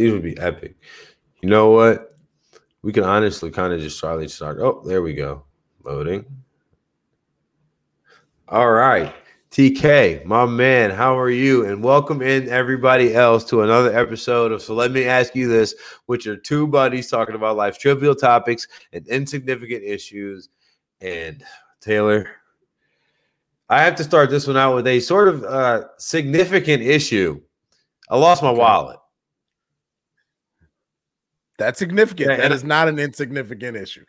[0.00, 0.76] These would be epic.
[1.42, 2.16] You know what?
[2.80, 4.58] We can honestly kind of just to start.
[4.58, 5.44] Oh, there we go.
[5.84, 6.24] Loading.
[8.48, 9.14] All right.
[9.50, 11.66] TK, my man, how are you?
[11.66, 15.74] And welcome in everybody else to another episode of So Let Me Ask You This,
[16.06, 20.48] which are two buddies talking about life's trivial topics and insignificant issues.
[21.02, 21.44] And
[21.82, 22.30] Taylor,
[23.68, 27.42] I have to start this one out with a sort of uh, significant issue.
[28.08, 28.99] I lost my wallet.
[31.60, 32.38] That's significant.
[32.38, 34.06] That is not an insignificant issue.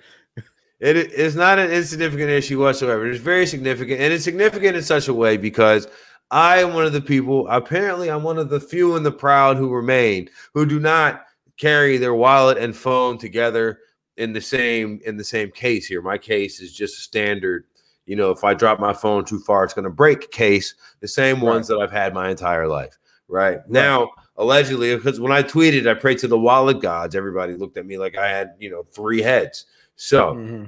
[0.79, 3.05] It is not an insignificant issue whatsoever.
[3.07, 5.87] It's very significant, and it's significant in such a way because
[6.31, 7.47] I am one of the people.
[7.49, 11.25] Apparently, I'm one of the few and the proud who remain who do not
[11.57, 13.79] carry their wallet and phone together
[14.15, 15.85] in the same in the same case.
[15.85, 17.65] Here, my case is just a standard.
[18.05, 20.73] You know, if I drop my phone too far, it's going to break case.
[21.01, 21.51] The same right.
[21.51, 22.97] ones that I've had my entire life.
[23.27, 23.69] Right, right.
[23.69, 24.09] now,
[24.41, 27.15] allegedly, because when I tweeted, I prayed to the wallet gods.
[27.15, 29.67] Everybody looked at me like I had, you know, three heads.
[29.95, 30.65] So mm-hmm.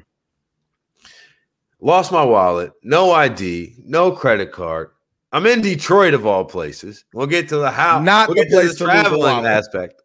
[1.81, 4.91] lost my wallet, no ID, no credit card.
[5.31, 7.05] I'm in Detroit of all places.
[7.13, 8.05] We'll get to the house.
[8.05, 10.03] Not we'll the place to traveling aspect.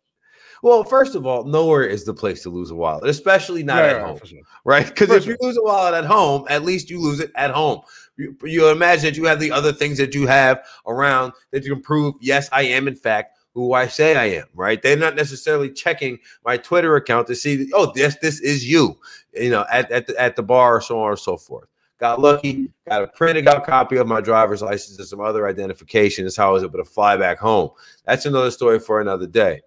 [0.63, 3.91] Well, first of all, nowhere is the place to lose a wallet, especially not yeah,
[3.91, 4.41] at home, sure.
[4.65, 4.87] right?
[4.87, 5.33] Because if sure.
[5.33, 7.83] you lose a wallet at home, at least you lose it at home.
[8.17, 11.75] You, you imagine that you have the other things that you have around that you
[11.75, 14.81] can prove, yes, I am in fact who I say I am, right?
[14.81, 18.97] They're not necessarily checking my Twitter account to see, oh, this this is you,
[19.35, 21.69] you know, at at the, at the bar, so on and so forth.
[21.99, 26.25] Got lucky, got a printed out copy of my driver's license and some other identification.
[26.25, 27.71] That's how I was able to fly back home.
[28.05, 29.63] That's another story for another day.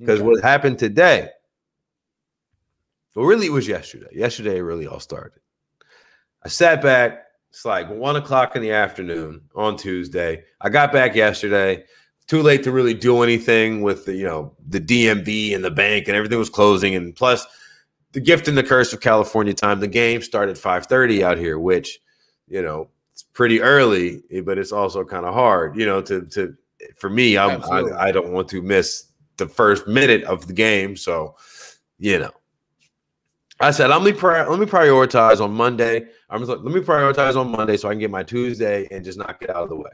[0.00, 0.28] Because okay.
[0.28, 1.28] what happened today,
[3.14, 4.08] well, really, it was yesterday.
[4.10, 5.38] Yesterday, it really all started.
[6.44, 7.26] I sat back.
[7.50, 10.42] It's like one o'clock in the afternoon on Tuesday.
[10.60, 11.84] I got back yesterday
[12.32, 16.08] too late to really do anything with the you know the DMV and the bank
[16.08, 17.46] and everything was closing and plus
[18.12, 19.80] the gift and the curse of California time.
[19.80, 22.00] The game started 5:30 out here, which
[22.48, 26.56] you know it's pretty early, but it's also kind of hard, you know, to to
[26.96, 27.36] for me.
[27.36, 31.36] I'm, I I don't want to miss the first minute of the game, so
[31.98, 32.32] you know.
[33.60, 36.06] I said, let me let me prioritize on Monday.
[36.30, 39.18] I'm like, let me prioritize on Monday so I can get my Tuesday and just
[39.18, 39.92] knock it out of the way.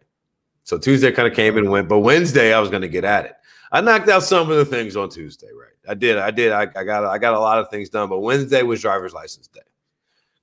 [0.68, 3.24] So Tuesday kind of came and went, but Wednesday I was going to get at
[3.24, 3.36] it.
[3.72, 5.72] I knocked out some of the things on Tuesday, right?
[5.88, 6.18] I did.
[6.18, 6.52] I did.
[6.52, 7.06] I, I got.
[7.06, 9.62] I got a lot of things done, but Wednesday was driver's license day.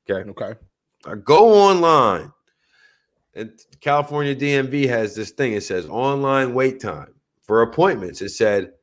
[0.09, 0.27] Okay.
[0.31, 0.59] Okay.
[1.05, 2.31] I go online,
[3.35, 5.53] and California DMV has this thing.
[5.53, 7.13] It says online wait time
[7.43, 8.23] for appointments.
[8.23, 8.73] It said,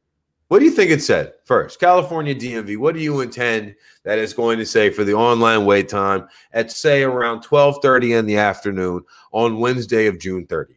[0.46, 1.80] "What do you think it said first?
[1.80, 2.76] California DMV.
[2.76, 3.74] What do you intend
[4.04, 8.12] that it's going to say for the online wait time at say around twelve thirty
[8.12, 10.76] in the afternoon on Wednesday of June 30th?"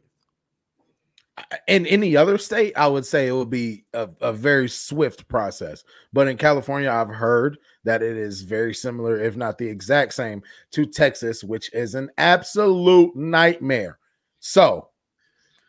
[1.67, 5.83] In any other state, I would say it would be a, a, very swift process.
[6.13, 10.41] But in California, I've heard that it is very similar, if not the exact same,
[10.71, 13.99] to Texas, which is an absolute nightmare.
[14.39, 14.89] So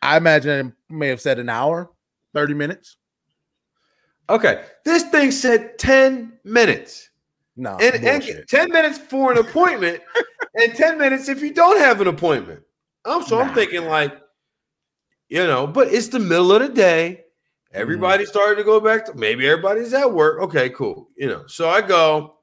[0.01, 1.91] I imagine it may have said an hour,
[2.33, 2.97] 30 minutes.
[4.29, 4.63] Okay.
[4.85, 7.09] This thing said 10 minutes.
[7.59, 9.99] No, and, and 10 minutes for an appointment
[10.55, 12.61] and 10 minutes if you don't have an appointment.
[13.03, 13.45] I'm so nah.
[13.45, 14.15] I'm thinking like
[15.29, 17.23] you know, but it's the middle of the day.
[17.73, 18.27] Everybody mm.
[18.27, 20.41] started to go back to maybe everybody's at work.
[20.43, 21.09] Okay, cool.
[21.17, 22.37] You know, so I go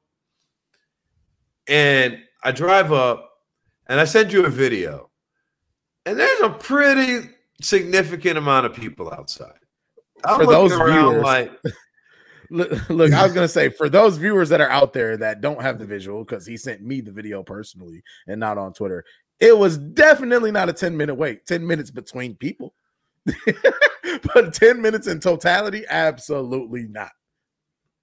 [1.66, 3.30] and I drive up
[3.86, 5.10] and I send you a video,
[6.06, 7.30] and there's a pretty
[7.60, 9.52] significant amount of people outside.
[10.24, 11.52] I'm for those viewers, like,
[12.50, 15.78] look, I was gonna say for those viewers that are out there that don't have
[15.78, 19.04] the visual, because he sent me the video personally and not on Twitter.
[19.40, 22.74] It was definitely not a 10 minute wait, 10 minutes between people.
[24.34, 27.10] but 10 minutes in totality, absolutely not.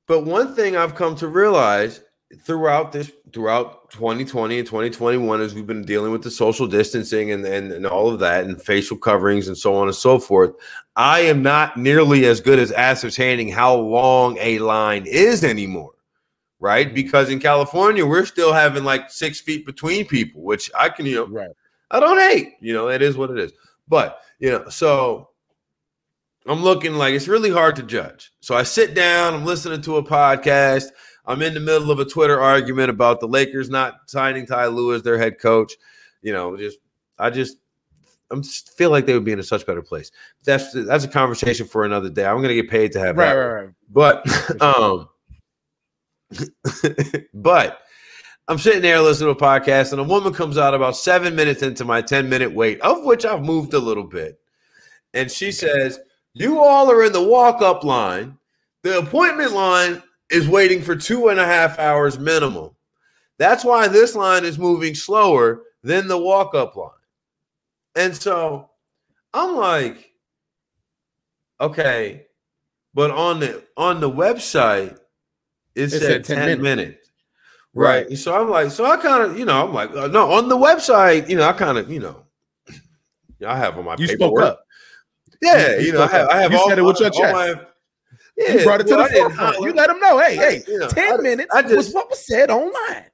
[0.08, 2.02] But one thing I've come to realize
[2.40, 7.46] throughout this throughout 2020 and 2021 as we've been dealing with the social distancing and,
[7.46, 10.54] and, and all of that and facial coverings and so on and so forth
[10.96, 15.92] i am not nearly as good as ascertaining how long a line is anymore
[16.62, 16.86] right?
[16.86, 16.96] Mm-hmm.
[16.96, 21.16] Because in California, we're still having like six feet between people, which I can, you
[21.16, 21.50] know, right.
[21.90, 23.52] I don't hate, you know, it is what it is.
[23.90, 25.32] But, you know, so
[26.46, 28.32] I'm looking like it's really hard to judge.
[28.40, 30.86] So I sit down, I'm listening to a podcast.
[31.26, 34.94] I'm in the middle of a Twitter argument about the Lakers not signing Ty Lue
[34.94, 35.74] as their head coach.
[36.22, 36.78] You know, just
[37.20, 37.58] I just
[38.32, 40.12] I just feel like they would be in a such better place.
[40.46, 42.26] That's that's a conversation for another day.
[42.26, 43.34] I'm gonna get paid to have right, that.
[43.34, 43.74] right, right.
[43.90, 45.10] But um,
[47.34, 47.82] but
[48.48, 51.62] I'm sitting there listening to a podcast, and a woman comes out about seven minutes
[51.62, 54.40] into my 10 minute wait, of which I've moved a little bit.
[55.14, 56.00] And she says,
[56.34, 58.38] You all are in the walk up line
[58.84, 62.72] The appointment line is waiting for two and a half hours minimum.
[63.38, 66.90] That's why this line is moving slower than the walk up line.
[67.96, 68.70] And so
[69.34, 70.12] I'm like,
[71.60, 72.28] okay,
[72.94, 74.98] but on the on the website,
[75.76, 76.62] it, it said, 10, 10 minutes.
[76.62, 77.12] minutes.
[77.74, 78.08] Right.
[78.08, 78.18] right.
[78.18, 80.58] So I'm like, so I kind of, you know, I'm like, uh, no, on the
[80.58, 82.24] website, you know, I kind of, you know,
[83.48, 84.40] I have on my you paperwork.
[84.40, 84.66] spoke up.
[85.42, 87.34] Yeah, you, you know, I have, I have you all said it with your chest.
[87.34, 87.56] My,
[88.38, 89.60] yeah, you brought it to well, the forefront.
[89.60, 92.10] You let them know, hey, hey, you know, 10 I, minutes I just, was what
[92.10, 93.06] was said online.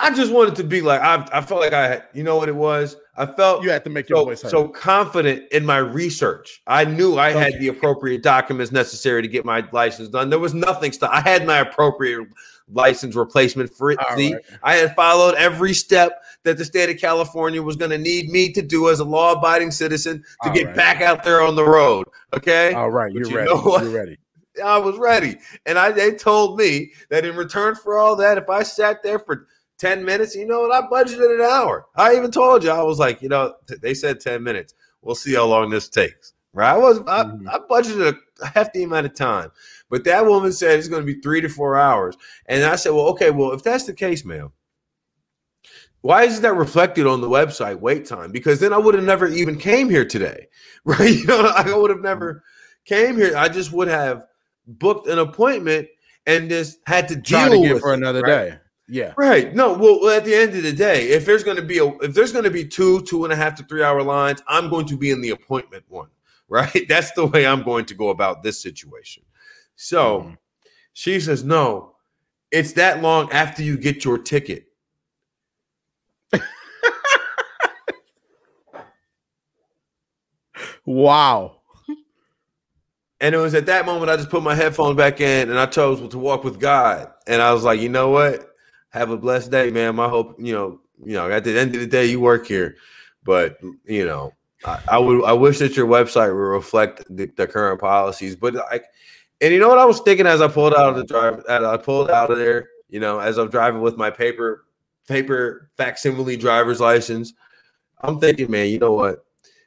[0.00, 2.48] I just wanted to be like, I, I felt like I had, you know what
[2.48, 2.96] it was?
[3.14, 4.50] I felt you had to make your so, voice heard.
[4.50, 6.62] so confident in my research.
[6.66, 7.52] I knew I okay.
[7.52, 10.30] had the appropriate documents necessary to get my license done.
[10.30, 10.92] There was nothing.
[10.92, 12.26] St- I had my appropriate
[12.68, 13.98] license replacement for it.
[14.16, 14.42] See, right.
[14.62, 18.50] I had followed every step that the state of California was going to need me
[18.52, 20.76] to do as a law-abiding citizen to All get right.
[20.76, 22.06] back out there on the road.
[22.34, 22.72] Okay.
[22.72, 23.50] All right, you're you ready.
[23.50, 24.18] You're ready.
[24.62, 28.50] I was ready, and I they told me that in return for all that, if
[28.50, 29.46] I sat there for
[29.78, 30.34] 10 minutes.
[30.34, 30.72] You know what?
[30.72, 31.86] I budgeted an hour.
[31.96, 34.74] I even told you, I was like, you know, they said 10 minutes.
[35.00, 36.34] We'll see how long this takes.
[36.54, 36.70] Right.
[36.70, 37.48] I was, I, mm-hmm.
[37.48, 39.50] I budgeted a hefty amount of time,
[39.88, 42.16] but that woman said it's going to be three to four hours.
[42.46, 44.52] And I said, well, okay, well, if that's the case, ma'am,
[46.02, 48.32] why isn't that reflected on the website wait time?
[48.32, 50.48] Because then I would have never even came here today.
[50.84, 51.14] Right.
[51.14, 52.42] You know, I would have never
[52.84, 53.36] came here.
[53.36, 54.26] I just would have
[54.66, 55.86] booked an appointment
[56.26, 58.50] and just had to deal to with for another right?
[58.50, 58.58] day.
[58.88, 59.14] Yeah.
[59.16, 59.54] Right.
[59.54, 59.72] No.
[59.74, 62.32] Well, at the end of the day, if there's going to be a if there's
[62.32, 64.96] going to be two two and a half to three hour lines, I'm going to
[64.96, 66.08] be in the appointment one.
[66.48, 66.86] Right.
[66.86, 69.22] That's the way I'm going to go about this situation.
[69.74, 70.34] So mm-hmm.
[70.92, 71.94] she says, no,
[72.50, 74.66] it's that long after you get your ticket.
[80.84, 81.62] wow.
[83.22, 85.66] And it was at that moment I just put my headphones back in and I
[85.66, 87.10] chose to walk with God.
[87.26, 88.51] And I was like, you know what?
[88.92, 89.98] Have a blessed day, man.
[89.98, 92.76] I hope you know, you know, at the end of the day, you work here,
[93.24, 94.32] but you know,
[94.64, 98.36] I, I would, I wish that your website would reflect the, the, current policies.
[98.36, 98.84] But like,
[99.40, 101.64] and you know what I was thinking as I pulled out of the drive, as
[101.64, 104.66] I pulled out of there, you know, as I'm driving with my paper,
[105.08, 107.32] paper facsimile driver's license,
[108.00, 109.24] I'm thinking, man, you know what?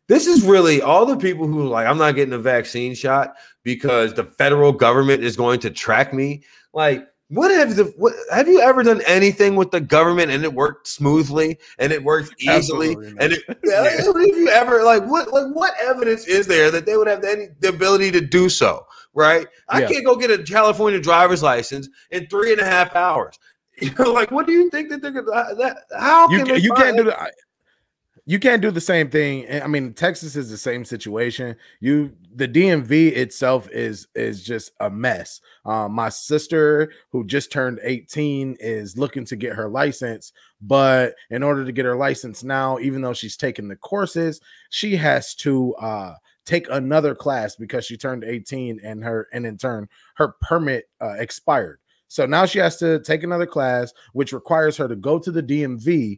[0.08, 4.14] This is really all the people who like, I'm not getting a vaccine shot because
[4.14, 6.44] the federal government is going to track me.
[6.74, 10.54] Like, what have the what, have you ever done anything with the government and it
[10.54, 15.48] worked smoothly and it worked easily and it yeah, have you ever like what like
[15.54, 18.86] what evidence is there that they would have any the ability to do so
[19.16, 19.48] right?
[19.70, 19.88] I yeah.
[19.88, 23.40] can't go get a california driver's license in three and a half hours.
[23.82, 26.72] You know like what do you think that they're gonna that how you, can you
[26.76, 27.34] can't do that
[28.28, 29.46] you can't do the same thing.
[29.62, 31.56] I mean, Texas is the same situation.
[31.80, 35.42] You the DMV itself is is just a mess.
[35.64, 41.44] Um, my sister, who just turned 18, is looking to get her license, but in
[41.44, 44.42] order to get her license now, even though she's taken the courses,
[44.72, 49.58] she has to uh, take another class because she turned 18 and her and in
[49.58, 51.80] turn her permit uh, expired.
[52.08, 55.44] So now she has to take another class, which requires her to go to the
[55.44, 56.18] DMV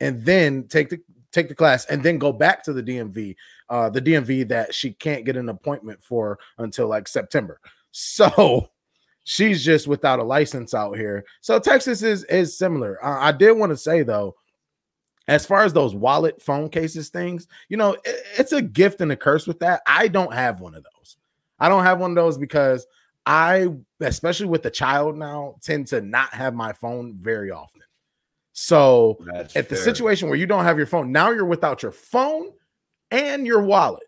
[0.00, 1.00] and then take the
[1.36, 3.36] take the class, and then go back to the DMV,
[3.68, 7.60] uh, the DMV that she can't get an appointment for until like September.
[7.92, 8.70] So
[9.24, 11.24] she's just without a license out here.
[11.40, 13.04] So Texas is is similar.
[13.04, 14.34] Uh, I did want to say though,
[15.28, 19.12] as far as those wallet phone cases things, you know, it, it's a gift and
[19.12, 19.82] a curse with that.
[19.86, 21.16] I don't have one of those.
[21.58, 22.86] I don't have one of those because
[23.24, 23.68] I,
[24.00, 27.82] especially with the child now, tend to not have my phone very often.
[28.58, 29.76] So That's at fair.
[29.76, 32.52] the situation where you don't have your phone, now you're without your phone
[33.10, 34.04] and your wallet.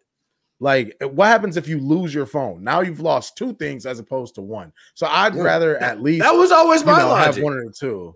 [0.58, 2.64] Like, what happens if you lose your phone?
[2.64, 4.72] Now you've lost two things as opposed to one.
[4.94, 5.42] So I'd yeah.
[5.42, 7.34] rather at least that was always my know, logic.
[7.34, 8.14] Have one or two.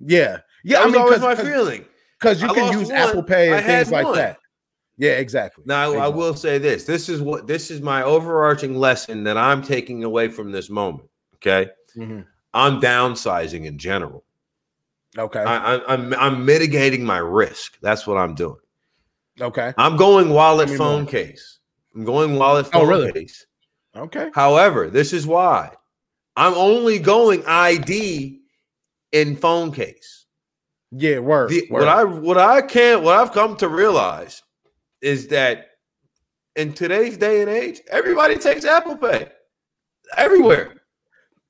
[0.00, 0.80] Yeah, yeah.
[0.80, 1.86] That I mean, always my feeling
[2.20, 4.36] because you I can use one, Apple Pay and things like that.
[4.98, 5.64] Yeah, exactly.
[5.66, 6.04] Now exactly.
[6.04, 10.04] I will say this: this is what this is my overarching lesson that I'm taking
[10.04, 11.08] away from this moment.
[11.36, 12.20] Okay, mm-hmm.
[12.52, 14.24] I'm downsizing in general.
[15.18, 15.40] Okay.
[15.40, 17.78] I, am I'm, I'm mitigating my risk.
[17.82, 18.60] That's what I'm doing.
[19.40, 19.72] Okay.
[19.76, 21.10] I'm going wallet phone more.
[21.10, 21.58] case.
[21.94, 23.12] I'm going wallet oh, phone oh, really?
[23.12, 23.46] case.
[23.96, 24.30] Okay.
[24.34, 25.70] However, this is why
[26.36, 28.40] I'm only going ID
[29.12, 30.26] in phone case.
[30.92, 31.80] Yeah, word, the, word.
[31.80, 34.42] What I what I can't what I've come to realize
[35.00, 35.70] is that
[36.56, 39.28] in today's day and age, everybody takes Apple Pay
[40.16, 40.79] everywhere.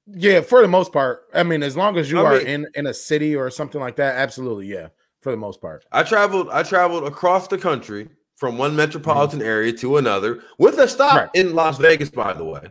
[0.06, 1.26] Yeah, for the most part.
[1.34, 3.80] I mean, as long as you I are mean, in in a city or something
[3.80, 4.88] like that, absolutely, yeah.
[5.20, 5.84] For the most part.
[5.92, 9.48] I traveled I traveled across the country from one metropolitan mm-hmm.
[9.48, 11.30] area to another with a stop right.
[11.34, 12.68] in Las Vegas, by the way.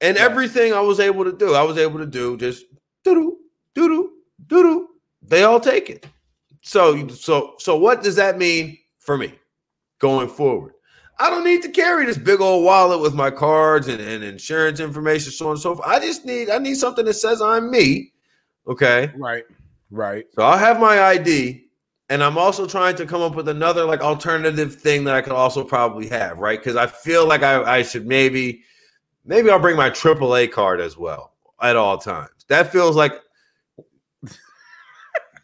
[0.00, 0.24] And right.
[0.24, 2.64] everything I was able to do, I was able to do just
[3.04, 3.38] doo doo
[3.74, 4.12] doo doo
[4.48, 4.88] doo doo.
[5.22, 6.06] They all take it.
[6.62, 9.34] So so so what does that mean for me
[10.00, 10.74] going forward?
[11.20, 14.78] I don't need to carry this big old wallet with my cards and, and insurance
[14.78, 15.88] information, so on and so forth.
[15.88, 18.12] I just need I need something that says I'm me.
[18.66, 19.10] Okay.
[19.16, 19.44] Right.
[19.90, 20.26] Right.
[20.34, 21.64] So I'll have my ID.
[22.10, 25.32] And I'm also trying to come up with another like alternative thing that I could
[25.32, 26.58] also probably have, right?
[26.58, 28.62] Because I feel like I, I should maybe,
[29.26, 32.30] maybe I'll bring my AAA card as well at all times.
[32.48, 33.12] That feels like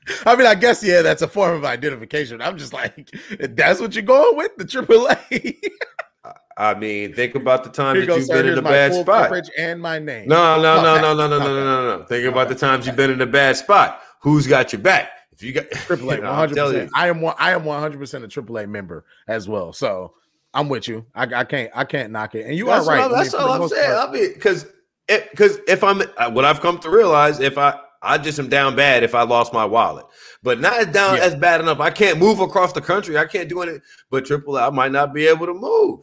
[0.27, 2.41] I mean, I guess yeah, that's a form of identification.
[2.41, 5.59] I'm just like, that's what you're going with the AAA.
[6.57, 9.33] I mean, think about the times that you've been in a bad spot.
[9.59, 10.29] And my name.
[10.29, 12.05] No, no, no, no, no, no, no, no, no, no.
[12.05, 14.01] Think about the times you've been in a bad spot.
[14.21, 15.11] Who's got your back?
[15.33, 16.55] If you got AAA, 100.
[16.55, 17.35] percent I am one.
[17.39, 19.73] I am 100 percent a AAA member as well.
[19.73, 20.15] So
[20.53, 21.05] I'm with you.
[21.15, 21.71] I, I can't.
[21.75, 22.47] I can't knock it.
[22.47, 23.11] And you that's are right.
[23.11, 23.91] that's all I'm saying.
[23.91, 24.09] Part.
[24.09, 24.67] I mean, because
[25.09, 28.77] because if I'm uh, what I've come to realize, if I I just am down
[28.77, 30.07] bad if I lost my wallet.
[30.43, 31.23] But not down yeah.
[31.23, 31.81] as bad enough.
[31.81, 33.17] I can't move across the country.
[33.17, 33.81] I can't do anything.
[34.11, 36.01] But triple I might not be able to move.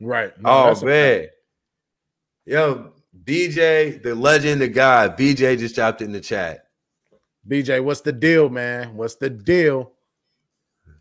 [0.00, 0.32] Right.
[0.40, 1.26] No, oh man.
[2.46, 2.92] Yo,
[3.24, 5.08] BJ, the legend, the guy.
[5.08, 6.64] BJ just dropped in the chat.
[7.46, 8.96] BJ, what's the deal, man?
[8.96, 9.92] What's the deal?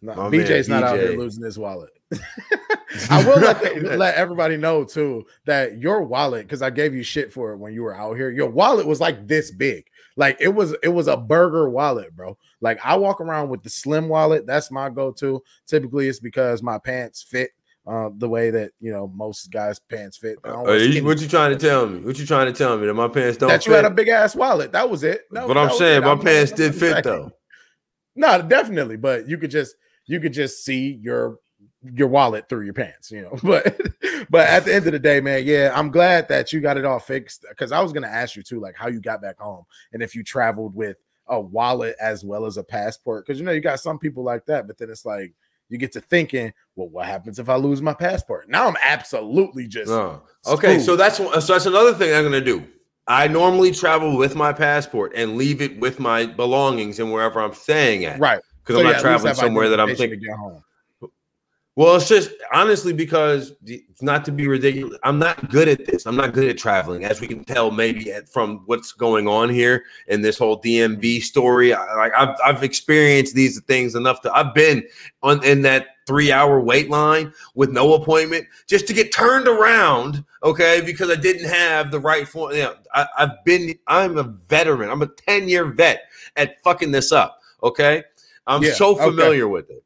[0.01, 0.93] No, BJ's man, not BJ.
[0.93, 1.91] out here losing his wallet.
[3.09, 7.03] I will let, the, let everybody know too that your wallet, because I gave you
[7.03, 8.31] shit for it when you were out here.
[8.31, 9.85] Your wallet was like this big.
[10.17, 12.37] Like it was, it was a burger wallet, bro.
[12.59, 14.45] Like I walk around with the slim wallet.
[14.45, 15.41] That's my go-to.
[15.67, 17.51] Typically, it's because my pants fit
[17.87, 20.37] uh, the way that you know most guys' pants fit.
[20.45, 22.01] You, what you trying to tell me?
[22.01, 23.47] What you trying to tell me that my pants don't?
[23.47, 23.83] That you fit?
[23.83, 24.73] had a big ass wallet.
[24.73, 25.21] That was it.
[25.31, 27.31] That, but I'm saying my pants did fit though.
[28.15, 28.97] No, definitely.
[28.97, 31.37] But you could just you could just see your
[31.93, 33.37] your wallet through your pants, you know.
[33.43, 33.79] But
[34.29, 36.85] but at the end of the day, man, yeah, I'm glad that you got it
[36.85, 39.63] all fixed because I was gonna ask you too, like how you got back home
[39.93, 40.97] and if you traveled with
[41.29, 43.25] a wallet as well as a passport.
[43.25, 45.33] Because you know, you got some people like that, but then it's like
[45.69, 48.49] you get to thinking, well, what happens if I lose my passport?
[48.49, 50.23] Now I'm absolutely just oh.
[50.47, 50.79] okay.
[50.79, 52.65] So that's so that's another thing I'm gonna do.
[53.07, 57.53] I normally travel with my passport and leave it with my belongings and wherever I'm
[57.53, 58.19] staying at.
[58.19, 58.41] Right.
[58.61, 60.21] Because so I'm yeah, not traveling somewhere that I'm thinking.
[61.77, 64.97] Well, it's just honestly because it's not to be ridiculous.
[65.03, 66.07] I'm not good at this.
[66.07, 69.47] I'm not good at traveling, as we can tell maybe at, from what's going on
[69.47, 71.75] here in this whole DMV story.
[71.75, 74.35] I, like I've I've experienced these things enough to.
[74.35, 74.87] I've been
[75.21, 80.25] on in that three hour wait line with no appointment just to get turned around.
[80.41, 82.53] Okay, because I didn't have the right form.
[82.55, 83.77] You know, I, I've been.
[83.85, 84.89] I'm a veteran.
[84.89, 87.39] I'm a ten year vet at fucking this up.
[87.61, 88.03] Okay,
[88.47, 89.51] I'm yeah, so familiar okay.
[89.51, 89.83] with it.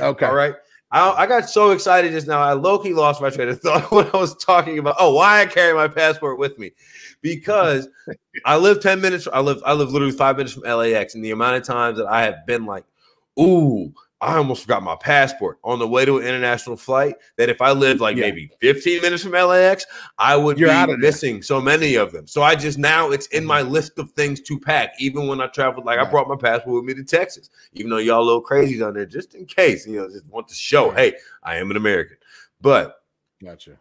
[0.00, 0.26] Okay.
[0.28, 0.54] All right.
[0.94, 2.40] I, I got so excited just now.
[2.40, 5.42] I low key lost my train of thought when I was talking about oh why
[5.42, 6.70] I carry my passport with me
[7.20, 7.88] because
[8.44, 9.26] I live ten minutes.
[9.32, 12.06] I live I live literally five minutes from LAX, and the amount of times that
[12.06, 12.84] I have been like,
[13.40, 17.16] ooh, I almost forgot my passport on the way to an international flight.
[17.36, 18.22] That if I lived like yeah.
[18.22, 19.84] maybe 15 minutes from LAX,
[20.18, 22.26] I would You're be missing so many of them.
[22.26, 23.72] So I just now it's in my mm-hmm.
[23.72, 24.94] list of things to pack.
[24.98, 26.06] Even when I traveled, like right.
[26.06, 28.94] I brought my passport with me to Texas, even though y'all a little crazy down
[28.94, 32.16] there, just in case, you know, just want to show, hey, I am an American.
[32.60, 33.02] But
[33.42, 33.78] gotcha.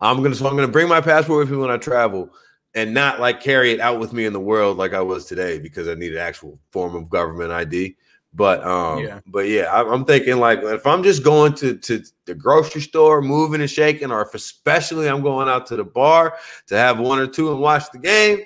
[0.00, 2.30] I'm gonna so I'm gonna bring my passport with me when I travel
[2.74, 5.58] and not like carry it out with me in the world like I was today
[5.58, 7.96] because I need an actual form of government ID.
[8.34, 9.20] But um, yeah.
[9.26, 13.20] but yeah, I, am thinking like if I'm just going to to the grocery store,
[13.20, 17.18] moving and shaking, or if especially I'm going out to the bar to have one
[17.18, 18.40] or two and watch the game,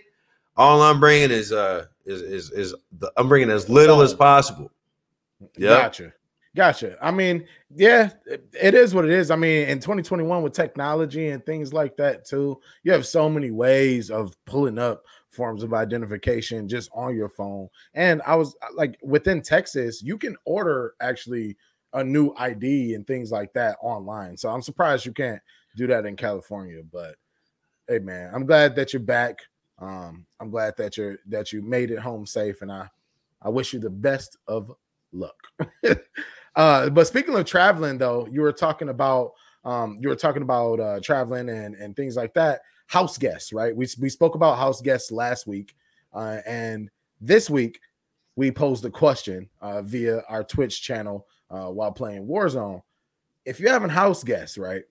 [0.57, 4.73] all I'm bringing is uh is is is the, I'm bringing as little as possible.
[5.57, 6.13] Yeah, gotcha,
[6.57, 6.97] gotcha.
[7.01, 9.31] I mean, yeah, it, it is what it is.
[9.31, 13.53] I mean, in 2021 with technology and things like that too, you have so many
[13.53, 15.05] ways of pulling up
[15.37, 17.69] forms of identification just on your phone.
[17.95, 21.57] And I was uh, like, within Texas, you can order actually
[21.93, 24.37] a new ID and things like that online.
[24.37, 25.41] So I'm surprised you can't
[25.77, 26.83] do that in California.
[26.91, 27.17] But
[27.89, 29.39] hey, man, I'm glad that you're back.
[29.79, 32.89] Um, I'm glad that you're that you made it home safe, and I
[33.43, 34.73] I wish you the best of
[35.13, 35.37] luck.
[36.57, 39.33] uh, but speaking of traveling, though, you were talking about
[39.65, 43.75] um, you were talking about uh, traveling and and things like that house guests, right?
[43.75, 45.75] We, we spoke about house guests last week.
[46.13, 46.91] Uh, and
[47.21, 47.81] this week,
[48.37, 52.83] we posed a question uh, via our Twitch channel uh, while playing Warzone.
[53.45, 54.83] If you're having house guests, right?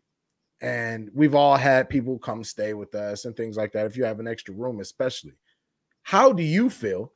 [0.61, 3.85] And we've all had people come stay with us and things like that.
[3.85, 5.33] If you have an extra room, especially,
[6.03, 7.11] how do you feel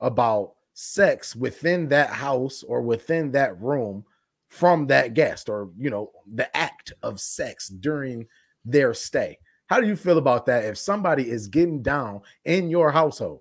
[0.00, 4.04] about sex within that house or within that room
[4.48, 8.26] from that guest or, you know, the act of sex during
[8.64, 9.38] their stay?
[9.66, 13.40] How do you feel about that if somebody is getting down in your household?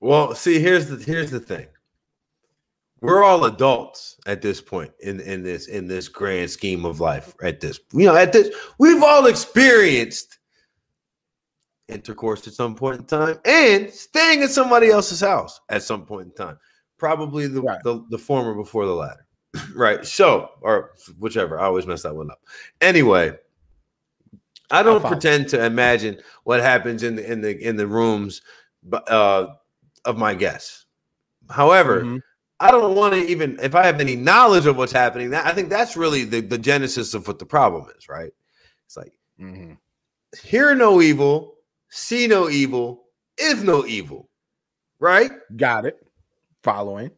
[0.00, 1.66] Well, see, here's the here's the thing.
[3.00, 7.34] We're all adults at this point in in this in this grand scheme of life.
[7.42, 10.38] At this, you know, at this, we've all experienced
[11.88, 16.26] intercourse at some point in time and staying at somebody else's house at some point
[16.26, 16.58] in time.
[16.98, 17.82] Probably the right.
[17.84, 19.26] the, the former before the latter.
[19.74, 20.04] right.
[20.04, 21.58] So, or whichever.
[21.58, 22.40] I always mess that one up.
[22.80, 23.36] Anyway,
[24.70, 28.42] I don't pretend to imagine what happens in the in the in the rooms
[28.92, 29.46] uh,
[30.04, 30.86] of my guests.
[31.48, 32.18] However, mm-hmm.
[32.58, 35.30] I don't want to even if I have any knowledge of what's happening.
[35.30, 38.32] That I think that's really the, the genesis of what the problem is, right?
[38.86, 39.74] It's like mm-hmm.
[40.42, 41.54] hear no evil,
[41.88, 43.04] see no evil,
[43.38, 44.28] is no evil,
[44.98, 45.30] right?
[45.56, 45.98] Got it.
[46.62, 47.10] Following.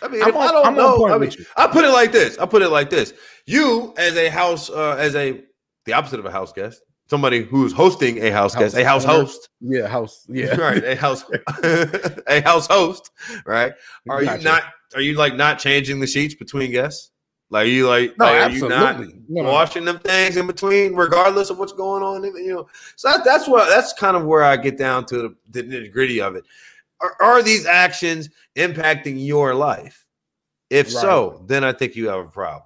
[0.00, 2.12] I mean, I'm if on, I don't I'm know, I mean, I put it like
[2.12, 2.38] this.
[2.38, 3.12] I put it like this.
[3.46, 5.42] You, as a house, uh, as a
[5.88, 9.04] the opposite of a house guest, somebody who's hosting a house, house guest, a house
[9.04, 9.48] host.
[9.60, 10.26] Yeah, house.
[10.28, 10.84] Yeah, right.
[10.84, 11.24] A house,
[11.62, 13.10] a house host.
[13.44, 13.72] Right.
[14.08, 14.38] Are gotcha.
[14.38, 14.62] you not?
[14.94, 17.10] Are you like not changing the sheets between guests?
[17.50, 20.94] Like are you like, no, like, are you not no, washing them things in between,
[20.94, 22.22] regardless of what's going on?
[22.22, 25.36] You know, so that, that's what that's kind of where I get down to the,
[25.50, 26.44] the nitty gritty of it.
[27.00, 30.04] Are, are, these actions impacting your life?
[30.68, 31.00] If right.
[31.00, 32.64] so, then I think you have a problem.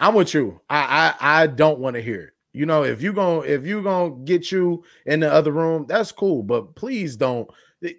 [0.00, 0.60] I'm with you.
[0.68, 2.32] I I, I don't want to hear it.
[2.52, 6.10] You know, if you going if you gonna get you in the other room, that's
[6.10, 6.42] cool.
[6.42, 7.48] But please don't
[7.84, 7.92] eh,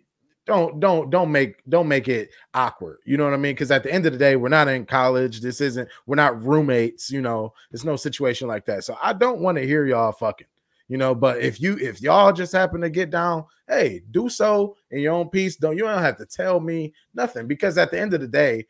[0.45, 2.97] don't don't don't make don't make it awkward.
[3.05, 3.53] You know what I mean?
[3.53, 5.39] Because at the end of the day, we're not in college.
[5.39, 7.09] This isn't we're not roommates.
[7.09, 8.83] You know, there's no situation like that.
[8.83, 10.47] So I don't want to hear y'all fucking.
[10.89, 14.75] You know, but if you if y'all just happen to get down, hey, do so
[14.89, 15.55] in your own peace.
[15.55, 18.65] Don't you don't have to tell me nothing because at the end of the day,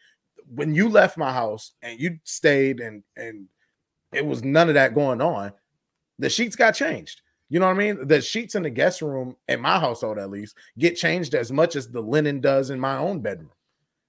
[0.54, 3.48] when you left my house and you stayed and and
[4.14, 5.54] it was none of that going on,
[6.20, 7.22] the sheets got changed.
[7.50, 8.08] You know what I mean?
[8.08, 11.76] The sheets in the guest room, in my household at least, get changed as much
[11.76, 13.52] as the linen does in my own bedroom.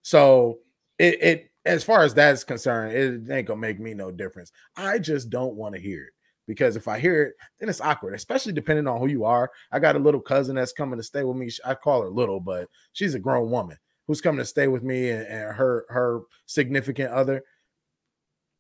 [0.03, 0.59] So
[0.99, 4.53] it, it as far as that's concerned, it ain't gonna make me no difference.
[4.77, 6.13] I just don't want to hear it
[6.47, 9.51] because if I hear it, then it's awkward, especially depending on who you are.
[9.71, 11.51] I got a little cousin that's coming to stay with me.
[11.65, 15.11] I call her little, but she's a grown woman who's coming to stay with me
[15.11, 17.43] and, and her her significant other.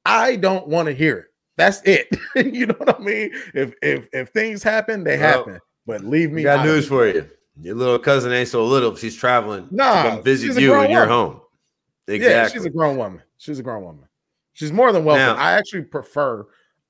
[0.04, 1.26] I don't want to hear it.
[1.56, 2.08] That's it.
[2.54, 3.30] you know what I mean?
[3.54, 5.60] If if if things happen, they well, happen.
[5.86, 6.42] But leave me.
[6.42, 7.28] Got news for you.
[7.60, 8.96] Your little cousin ain't so little.
[8.96, 11.40] She's traveling nah, to come visit you in your home.
[12.08, 12.32] Exactly.
[12.32, 13.22] Yeah, she's a grown woman.
[13.38, 14.08] She's a grown woman.
[14.54, 15.36] She's more than welcome.
[15.36, 16.46] Now, I actually prefer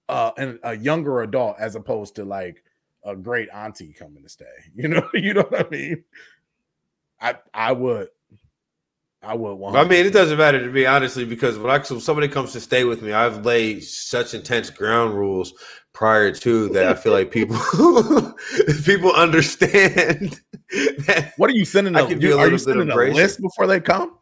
[0.09, 2.63] uh, an, a younger adult as opposed to like
[3.05, 4.45] a great auntie coming to stay.
[4.75, 6.05] You know, you know what I mean?
[7.21, 8.09] I I would.
[9.23, 9.77] I would want.
[9.77, 12.61] I mean, it doesn't matter to me honestly because when I so somebody comes to
[12.61, 15.55] stay with me, I've laid such intense ground rules
[15.93, 16.87] prior to that.
[16.87, 17.57] I feel like people
[18.85, 20.41] people understand.
[21.37, 21.95] what are you sending?
[21.95, 24.19] A, you, are you sending a list before they come?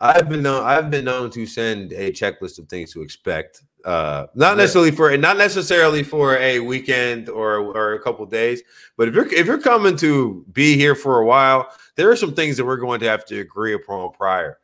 [0.00, 0.64] I've been known.
[0.64, 3.62] I've been known to send a checklist of things to expect.
[3.84, 8.62] Uh, not necessarily for not necessarily for a weekend or or a couple days,
[8.96, 12.34] but if you're if you're coming to be here for a while, there are some
[12.34, 14.58] things that we're going to have to agree upon prior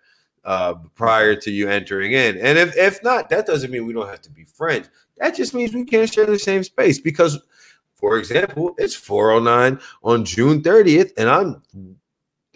[0.45, 2.39] uh, prior to you entering in.
[2.39, 4.89] And if if not, that doesn't mean we don't have to be friends.
[5.19, 7.39] That just means we can't share the same space because,
[7.95, 11.97] for example, it's 409 on June 30th, and I'm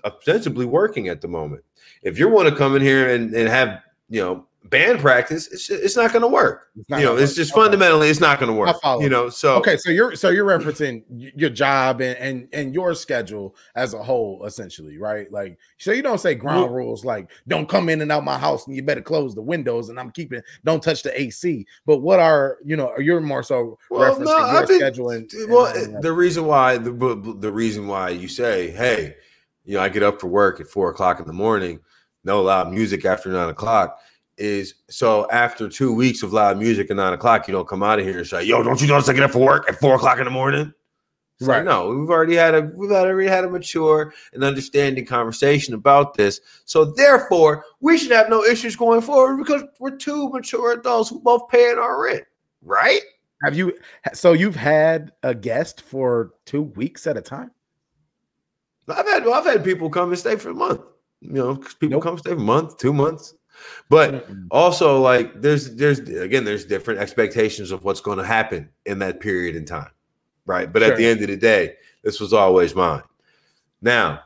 [0.04, 1.64] ostensibly working at the moment.
[2.02, 5.68] If you want to come in here and, and have you know band practice, it's
[5.68, 6.68] it's not going to work.
[6.88, 7.60] You know, it's just okay.
[7.60, 8.74] fundamentally it's not going to work.
[9.00, 12.94] You know, so okay, so you're so you're referencing your job and, and and your
[12.94, 15.30] schedule as a whole, essentially, right?
[15.30, 18.38] Like, so you don't say ground well, rules like don't come in and out my
[18.38, 21.66] house and you better close the windows and I'm keeping don't touch the AC.
[21.84, 22.96] But what are you know?
[22.98, 26.78] You're more so well, referencing no, your been, schedule and, well, and the reason why
[26.78, 26.92] the
[27.38, 29.16] the reason why you say, hey,
[29.64, 31.80] you know, I get up for work at four o'clock in the morning,
[32.22, 33.98] no loud music after nine o'clock
[34.40, 37.98] is so after two weeks of loud music at nine o'clock, you don't come out
[37.98, 39.94] of here and say, "Yo, don't you notice I get up for work at four
[39.94, 40.72] o'clock in the morning?"
[41.40, 41.64] So, right?
[41.64, 46.40] No, we've already had a we've already had a mature and understanding conversation about this.
[46.64, 51.20] So therefore, we should have no issues going forward because we're two mature adults who
[51.20, 52.24] both paying our rent,
[52.62, 53.00] right?
[53.42, 53.76] Have you?
[54.12, 57.50] So you've had a guest for two weeks at a time?
[58.88, 60.82] I've had I've had people come and stay for a month.
[61.20, 62.02] You know, people nope.
[62.02, 63.34] come stay for a month, two months.
[63.88, 68.98] But also, like, there's there's again, there's different expectations of what's going to happen in
[69.00, 69.90] that period in time,
[70.46, 70.72] right?
[70.72, 70.92] But sure.
[70.92, 73.02] at the end of the day, this was always mine.
[73.82, 74.20] Now,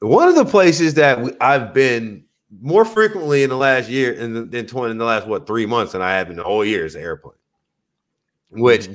[0.00, 2.24] one of the places that we, I've been
[2.60, 5.66] more frequently in the last year, in the, in, 20, in the last what three
[5.66, 7.34] months than I have in the whole year is the airplane.
[8.50, 8.94] which mm-hmm.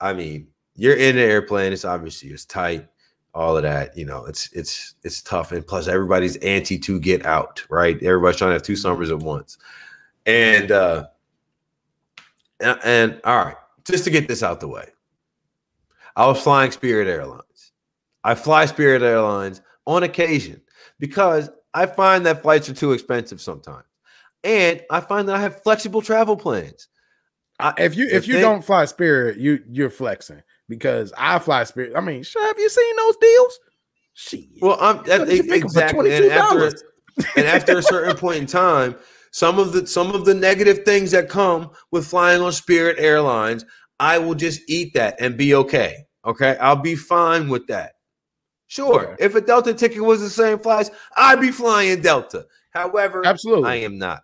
[0.00, 1.72] I mean, you're in the airplane.
[1.72, 2.88] It's obviously it's tight,
[3.36, 3.96] all of that.
[3.96, 8.02] You know, it's it's it's tough, and plus everybody's anti to get out, right?
[8.02, 9.58] Everybody's trying to have two summers at once,
[10.24, 11.06] and uh,
[12.60, 14.88] and, and all right, just to get this out the way,
[16.16, 17.72] I was flying Spirit Airlines.
[18.24, 20.60] I fly Spirit Airlines on occasion
[20.98, 23.84] because I find that flights are too expensive sometimes,
[24.42, 26.88] and I find that I have flexible travel plans.
[27.60, 31.64] I, if you if you they, don't fly Spirit, you you're flexing because I fly
[31.64, 31.92] Spirit.
[31.96, 33.58] I mean, have you seen those deals?
[34.14, 34.44] Shit.
[34.62, 36.14] Well, I'm that, exactly.
[36.14, 36.72] And after,
[37.36, 38.96] and after a certain point in time,
[39.30, 43.64] some of the some of the negative things that come with flying on Spirit Airlines,
[44.00, 46.06] I will just eat that and be okay.
[46.24, 47.92] Okay, I'll be fine with that.
[48.68, 49.24] Sure, okay.
[49.24, 52.46] if a Delta ticket was the same flights, I'd be flying Delta.
[52.70, 54.22] However, absolutely, I am not,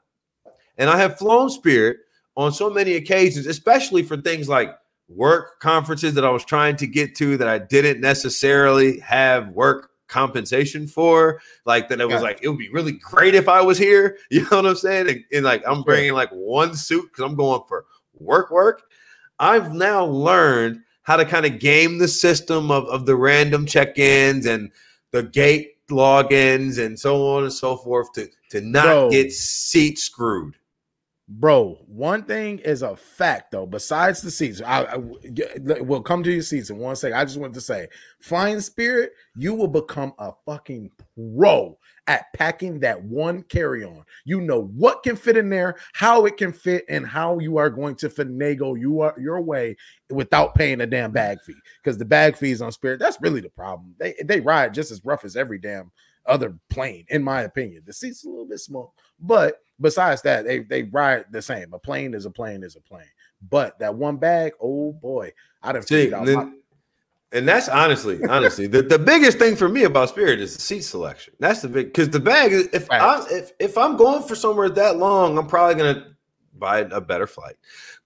[0.78, 1.98] and I have flown Spirit
[2.36, 4.74] on so many occasions, especially for things like
[5.16, 9.90] work conferences that I was trying to get to that I didn't necessarily have work
[10.08, 11.40] compensation for.
[11.64, 14.18] Like that, it was like it would be really great if I was here.
[14.30, 15.08] You know what I'm saying?
[15.08, 17.86] And, and like I'm bringing like one suit because I'm going for
[18.18, 18.82] work, work.
[19.38, 24.46] I've now learned how to kind of game the system of, of the random check-ins
[24.46, 24.70] and
[25.10, 29.10] the gate logins and so on and so forth to to not Bro.
[29.10, 30.54] get seat screwed.
[31.28, 33.64] Bro, one thing is a fact though.
[33.64, 37.16] Besides the season, I, I will come to your season one second.
[37.16, 37.88] I just want to say,
[38.20, 40.90] Flying Spirit, you will become a fucking
[41.38, 44.02] pro at packing that one carry-on.
[44.24, 47.70] You know what can fit in there, how it can fit, and how you are
[47.70, 49.76] going to finagle you are your way
[50.10, 51.54] without paying a damn bag fee.
[51.82, 53.94] Because the bag fees on Spirit, that's really the problem.
[53.98, 55.92] They they ride just as rough as every damn
[56.26, 57.82] other plane, in my opinion.
[57.86, 61.74] The seat's a little bit small, but besides that, they they ride the same.
[61.74, 63.04] A plane is a plane is a plane.
[63.50, 66.08] But that one bag, oh boy, I didn't see.
[66.08, 66.52] My-
[67.32, 70.82] and that's honestly, honestly, the, the biggest thing for me about Spirit is the seat
[70.82, 71.34] selection.
[71.40, 72.52] That's the big because the bag.
[72.72, 76.14] If I if if I'm going for somewhere that long, I'm probably gonna
[76.54, 77.56] buy a better flight.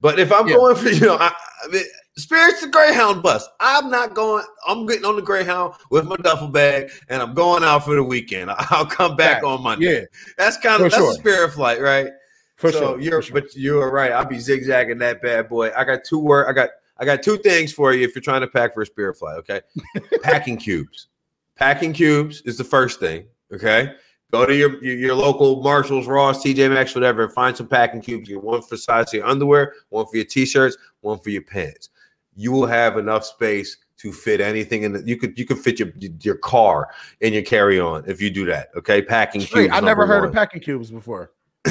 [0.00, 0.54] But if I'm yeah.
[0.54, 1.32] going for you know, I,
[1.64, 1.82] I mean,
[2.18, 3.46] Spirit's the Greyhound bus.
[3.60, 4.42] I'm not going.
[4.66, 8.02] I'm getting on the Greyhound with my duffel bag, and I'm going out for the
[8.02, 8.50] weekend.
[8.70, 10.00] I'll come back on Monday.
[10.00, 10.04] Yeah,
[10.38, 11.10] that's kind of that's sure.
[11.10, 12.08] a Spirit flight, right?
[12.56, 13.00] For so sure.
[13.00, 13.34] You're, sure.
[13.34, 14.12] but you are right.
[14.12, 15.72] I'll be zigzagging that bad boy.
[15.76, 16.48] I got two work.
[16.48, 18.86] I got I got two things for you if you're trying to pack for a
[18.86, 19.36] Spirit flight.
[19.38, 19.60] Okay,
[20.22, 21.08] packing cubes.
[21.54, 23.26] Packing cubes is the first thing.
[23.52, 23.92] Okay,
[24.32, 28.00] go to your, your, your local Marshalls, Ross, TJ Maxx, whatever, and find some packing
[28.00, 28.26] cubes.
[28.26, 31.90] You one for size of your underwear, one for your t-shirts, one for your pants
[32.36, 35.78] you will have enough space to fit anything in the, you could you could fit
[35.78, 39.02] your your car in your carry-on if you do that okay?
[39.02, 40.28] Packing cubes i never heard one.
[40.28, 41.32] of packing cubes before.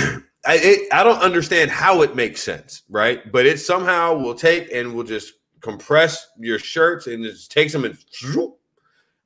[0.48, 3.32] I, it, I don't understand how it makes sense right?
[3.32, 7.72] But it somehow will take and will just compress your shirts and it just takes
[7.74, 7.98] them and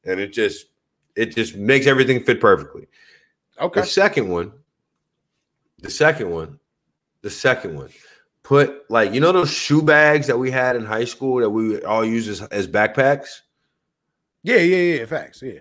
[0.05, 0.67] and it just
[1.15, 2.87] it just makes everything fit perfectly.
[3.59, 3.81] Okay.
[3.81, 4.51] The second one
[5.79, 6.59] the second one
[7.21, 7.89] the second one
[8.49, 11.79] put like you know those shoe bags that we had in high school that we
[11.83, 13.41] all use as, as backpacks.
[14.41, 15.05] Yeah, yeah, yeah.
[15.05, 15.43] Facts.
[15.43, 15.59] Yeah.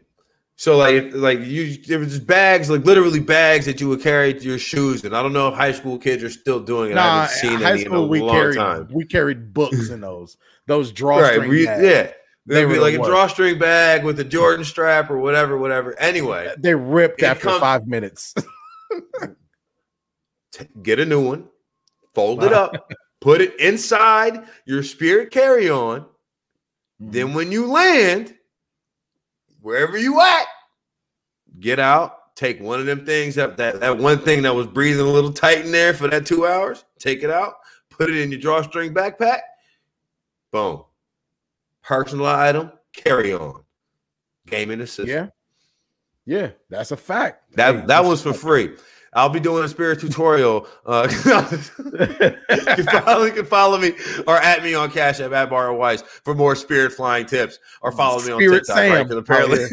[0.57, 4.33] So like like you there was just bags like literally bags that you would carry
[4.33, 6.95] to your shoes and I don't know if high school kids are still doing it.
[6.95, 8.89] Nah, I haven't seen high any school, in a we long carried, time.
[8.91, 11.83] We carried books in those those drawstring right, we, bags.
[11.83, 12.13] Yeah.
[12.47, 16.01] They were like a drawstring bag with a Jordan strap or whatever, whatever.
[16.01, 18.35] Anyway, they ripped after five minutes.
[20.83, 21.49] get a new one
[22.19, 26.01] fold it up, put it inside your spirit carry on.
[26.01, 27.11] Mm-hmm.
[27.13, 28.35] Then when you land,
[29.61, 30.47] wherever you at,
[31.61, 35.07] get out, take one of them things that, that that one thing that was breathing
[35.07, 37.55] a little tight in there for that two hours, take it out,
[37.89, 39.41] put it in your drawstring backpack.
[40.51, 40.83] Boom.
[41.83, 43.63] Personal item, carry on.
[44.47, 45.09] Gaming assistant.
[45.09, 45.27] Yeah.
[46.27, 47.55] Yeah, that's a fact.
[47.55, 48.77] That that was for free.
[49.15, 50.67] I'll be doing a spirit tutorial.
[50.85, 51.91] Uh, you,
[53.27, 53.93] you can follow me
[54.27, 57.93] or at me on Cash App at Bar Weiss for more spirit flying tips, or
[57.93, 58.77] follow me on TikTok.
[58.77, 58.93] Sam.
[58.93, 59.03] Right?
[59.09, 59.65] Because apparently,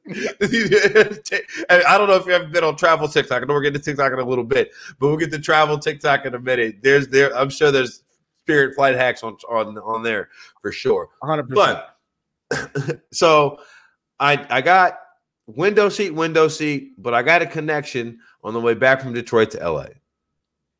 [1.70, 3.42] I don't know if you have been on travel TikTok.
[3.42, 5.78] I know we're getting to TikTok in a little bit, but we'll get to travel
[5.78, 6.76] TikTok in a minute.
[6.82, 7.36] There's there.
[7.36, 8.04] I'm sure there's
[8.42, 10.28] spirit flight hacks on on on there
[10.62, 11.08] for sure.
[11.20, 11.54] 100.
[11.54, 11.96] But
[13.12, 13.58] so
[14.18, 14.98] I I got
[15.56, 19.50] window seat, window seat, but I got a connection on the way back from Detroit
[19.52, 19.86] to LA.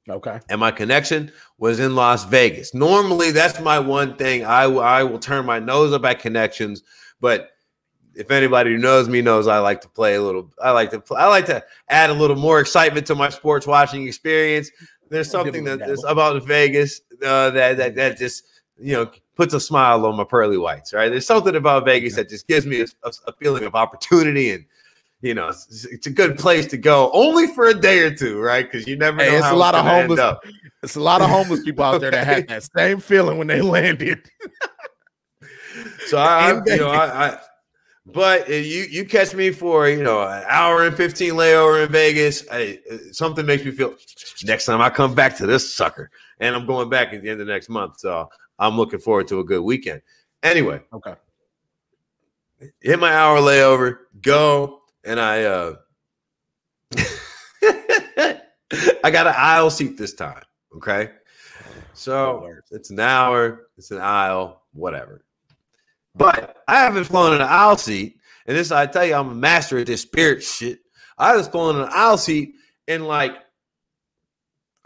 [0.09, 0.40] Okay.
[0.48, 2.74] And my connection was in Las Vegas.
[2.74, 4.44] Normally, that's my one thing.
[4.44, 6.83] I, I will turn my nose up at connections,
[7.20, 7.50] but
[8.14, 10.50] if anybody who knows me knows I like to play a little.
[10.62, 13.66] I like to play, I like to add a little more excitement to my sports
[13.66, 14.70] watching experience.
[15.09, 18.44] There's something that is about Vegas uh, that that that just
[18.78, 20.92] you know puts a smile on my pearly whites.
[20.92, 21.09] Right?
[21.09, 22.87] There's something about Vegas that just gives me a,
[23.26, 24.66] a, feeling of opportunity and
[25.22, 28.38] you know, it's, it's, a good place to go only for a day or two,
[28.38, 28.70] right?
[28.70, 29.37] Because you never hey, know.
[29.38, 30.37] It's a lot of homeless.
[30.83, 33.61] It's a lot of homeless people out there that have that same feeling when they
[33.61, 34.31] landed.
[36.07, 37.38] so I, I you know, I, I
[38.07, 41.92] but uh, you you catch me for you know an hour and fifteen layover in
[41.92, 42.46] Vegas.
[42.50, 43.94] I, uh, something makes me feel
[44.44, 47.42] next time I come back to this sucker, and I'm going back at the end
[47.42, 48.00] of next month.
[48.00, 48.29] So
[48.61, 50.03] I'm looking forward to a good weekend.
[50.42, 51.14] Anyway, okay.
[52.81, 55.75] Hit my hour layover, go and I uh
[59.03, 60.42] I got an aisle seat this time.
[60.77, 61.11] Okay.
[61.94, 65.25] So it's an hour, it's an aisle, whatever.
[66.14, 68.16] But I haven't flown in an aisle seat.
[68.46, 70.81] And this I tell you, I'm a master at this spirit shit.
[71.18, 72.55] I was flown in an aisle seat
[72.88, 73.37] in like,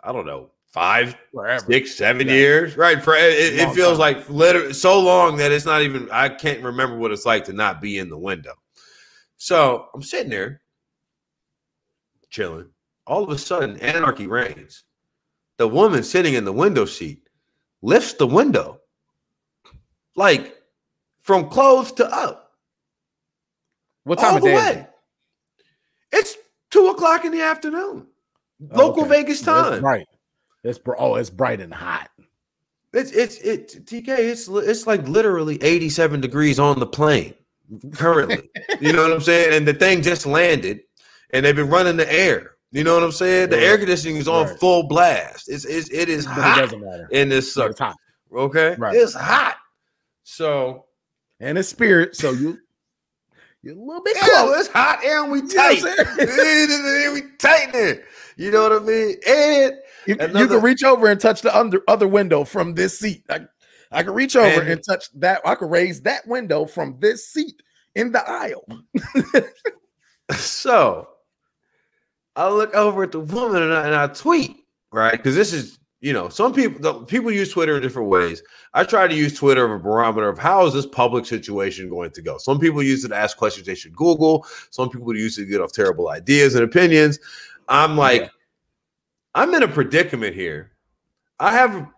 [0.03, 1.65] I don't know, five, Wherever.
[1.65, 2.35] six, seven yeah.
[2.35, 2.77] years.
[2.77, 3.01] Right.
[3.01, 4.17] For it, it feels time.
[4.17, 7.53] like literally so long that it's not even I can't remember what it's like to
[7.53, 8.55] not be in the window.
[9.37, 10.61] So I'm sitting there
[12.29, 12.69] chilling.
[13.07, 14.83] All of a sudden, anarchy reigns.
[15.59, 17.29] The woman sitting in the window seat
[17.81, 18.81] lifts the window,
[20.17, 20.57] like
[21.21, 22.53] from closed to up.
[24.03, 24.57] What time all of day?
[24.57, 24.87] Way.
[26.11, 26.37] It's
[26.71, 28.09] two o'clock in the afternoon,
[28.73, 29.23] oh, local okay.
[29.23, 29.85] Vegas time.
[29.85, 30.07] right.
[30.65, 32.11] It's oh, it's bright and hot.
[32.93, 34.09] It's it's it TK.
[34.09, 37.35] It's it's like literally eighty seven degrees on the plane
[37.93, 38.49] currently.
[38.81, 39.53] you know what I'm saying?
[39.53, 40.81] And the thing just landed,
[41.31, 42.53] and they've been running the air.
[42.71, 43.51] You know what I'm saying?
[43.51, 44.59] The air conditioning is on right.
[44.59, 45.49] full blast.
[45.49, 46.59] It's, it's it is hot.
[46.59, 47.09] It doesn't matter.
[47.13, 47.71] In this sucker.
[47.71, 47.97] It's hot.
[48.35, 48.97] Okay, right.
[48.97, 49.57] it's hot.
[50.25, 50.87] So,
[51.41, 52.17] and it's spirit.
[52.17, 52.59] So you.
[53.63, 54.67] You're a little bit yeah, close.
[54.67, 55.79] It's hot and we tight.
[55.79, 58.05] You know we tighten it,
[58.37, 59.15] You know what I mean?
[59.27, 59.73] And
[60.07, 63.25] you, another, you, can reach over and touch the under, other window from this seat.
[63.29, 63.41] I,
[63.91, 65.41] I can reach over and, and touch that.
[65.45, 67.63] I can raise that window from this seat
[67.95, 68.67] in the aisle.
[70.33, 71.09] so
[72.37, 74.57] I look over at the woman and I, and I tweet,
[74.93, 75.13] right?
[75.13, 78.43] Because this is, you know, some people the, people use Twitter in different ways.
[78.75, 82.11] I try to use Twitter as a barometer of how is this public situation going
[82.11, 82.37] to go.
[82.39, 84.47] Some people use it to ask questions they should Google.
[84.71, 87.19] Some people use it to get off terrible ideas and opinions.
[87.69, 88.29] I'm like, yeah.
[89.35, 90.73] I'm in a predicament here.
[91.41, 91.89] I have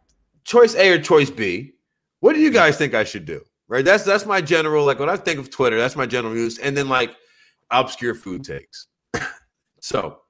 [0.44, 1.72] choice A or choice B.
[2.20, 3.42] What do you guys think I should do?
[3.68, 3.85] Right.
[3.85, 6.59] That's that's my general like when I think of Twitter, that's my general use.
[6.59, 7.14] And then like
[7.70, 8.87] obscure food takes.
[9.81, 10.20] so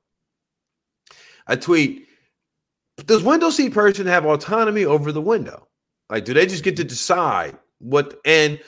[1.46, 2.08] I tweet,
[3.04, 5.68] does window seat person have autonomy over the window?
[6.08, 8.58] Like, do they just get to decide what and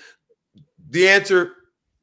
[0.91, 1.55] the answer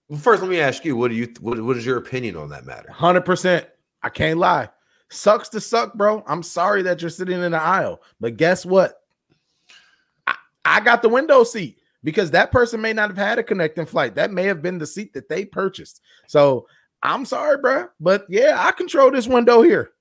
[0.10, 2.50] well, first let me ask you, what do you what, what is your opinion on
[2.50, 2.90] that matter?
[2.90, 3.66] 100%.
[4.04, 4.70] I can't lie.
[5.10, 6.24] Sucks to suck, bro.
[6.28, 9.02] I'm sorry that you're sitting in the aisle, but guess what?
[10.66, 14.16] I got the window seat because that person may not have had a connecting flight.
[14.16, 16.02] That may have been the seat that they purchased.
[16.28, 16.68] So
[17.04, 17.90] I'm sorry, bro.
[18.00, 19.92] But yeah, I control this window here.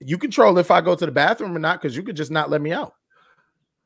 [0.00, 2.50] You control if I go to the bathroom or not, because you could just not
[2.50, 2.94] let me out.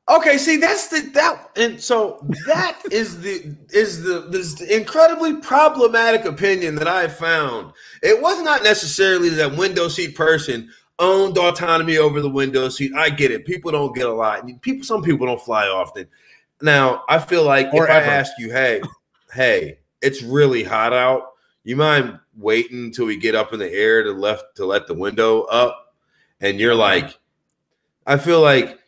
[0.09, 6.25] Okay, see that's the that and so that is the is the this incredibly problematic
[6.27, 7.73] opinion that I found.
[8.05, 12.93] It was not necessarily that window seat person owned autonomy over the window seat.
[12.95, 13.45] I get it.
[13.47, 14.47] People don't get a lot.
[14.63, 16.07] People, some people don't fly often.
[16.63, 18.09] Now, I feel like or if ever.
[18.09, 18.81] I ask you, hey,
[19.33, 21.33] hey, it's really hot out.
[21.65, 24.95] You mind waiting until we get up in the air to left to let the
[24.95, 25.95] window up?
[26.41, 27.19] And you're like,
[28.07, 28.79] I feel like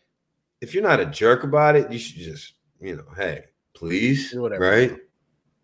[0.61, 3.45] if you're not a jerk about it, you should just, you know, hey,
[3.75, 4.97] please, right?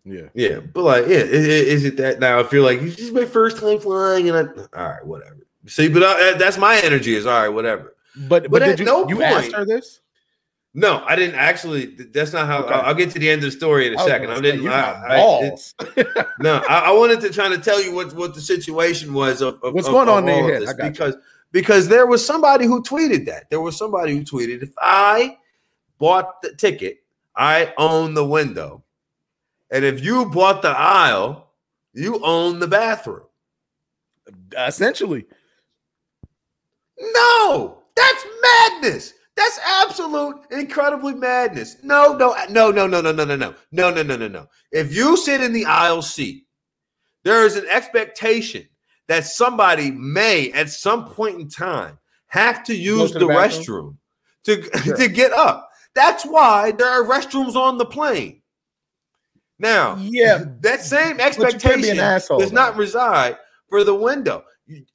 [0.03, 2.39] Yeah, yeah, but like, yeah, is, is it that now?
[2.39, 5.47] I feel like this is my first time flying, and I, all right, whatever.
[5.65, 7.15] See, but uh, that's my energy.
[7.15, 7.95] Is all right, whatever.
[8.15, 10.01] But but, but did you, no you point, asked her this?
[10.75, 11.85] No, I didn't actually.
[11.85, 12.63] That's not how.
[12.63, 12.73] Okay.
[12.73, 14.29] I'll, I'll, get to the end of the story in a second.
[14.29, 14.67] I didn't.
[14.67, 19.41] I, I, no, I, wanted to try to tell you what what the situation was
[19.41, 20.73] of, of what's of, going on in your here.
[20.75, 21.21] Because you.
[21.55, 23.49] Because there was somebody who tweeted that.
[23.49, 25.37] There was somebody who tweeted if I
[25.97, 26.97] bought the ticket,
[27.33, 28.83] I own the window,
[29.71, 31.53] and if you bought the aisle,
[31.93, 33.27] you own the bathroom.
[34.57, 35.27] Essentially.
[36.99, 39.13] No, that's madness.
[39.37, 41.77] That's absolute incredibly madness.
[41.83, 44.47] No, no, no, no, no, no, no, no, no, no, no, no, no, no.
[44.73, 46.47] If you sit in the aisle seat,
[47.23, 48.67] there is an expectation
[49.07, 53.97] that somebody may at some point in time have to use to the, the restroom
[54.43, 54.97] to, sure.
[54.97, 55.69] to get up.
[55.93, 58.41] That's why there are restrooms on the plane.
[59.59, 63.37] Now, yeah, that same expectation asshole, does not reside
[63.69, 64.43] for the window.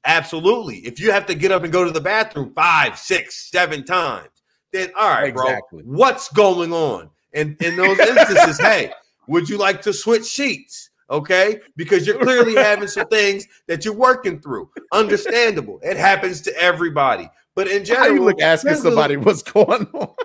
[0.05, 0.77] Absolutely.
[0.79, 4.29] If you have to get up and go to the bathroom five, six, seven times,
[4.71, 5.83] then all right, exactly.
[5.83, 7.09] bro, what's going on?
[7.33, 8.91] And in those instances, hey,
[9.27, 10.89] would you like to switch sheets?
[11.11, 14.69] Okay, because you're clearly having some things that you're working through.
[14.93, 15.79] Understandable.
[15.83, 17.29] It happens to everybody.
[17.53, 20.15] But in general, How you look asking somebody what's going on.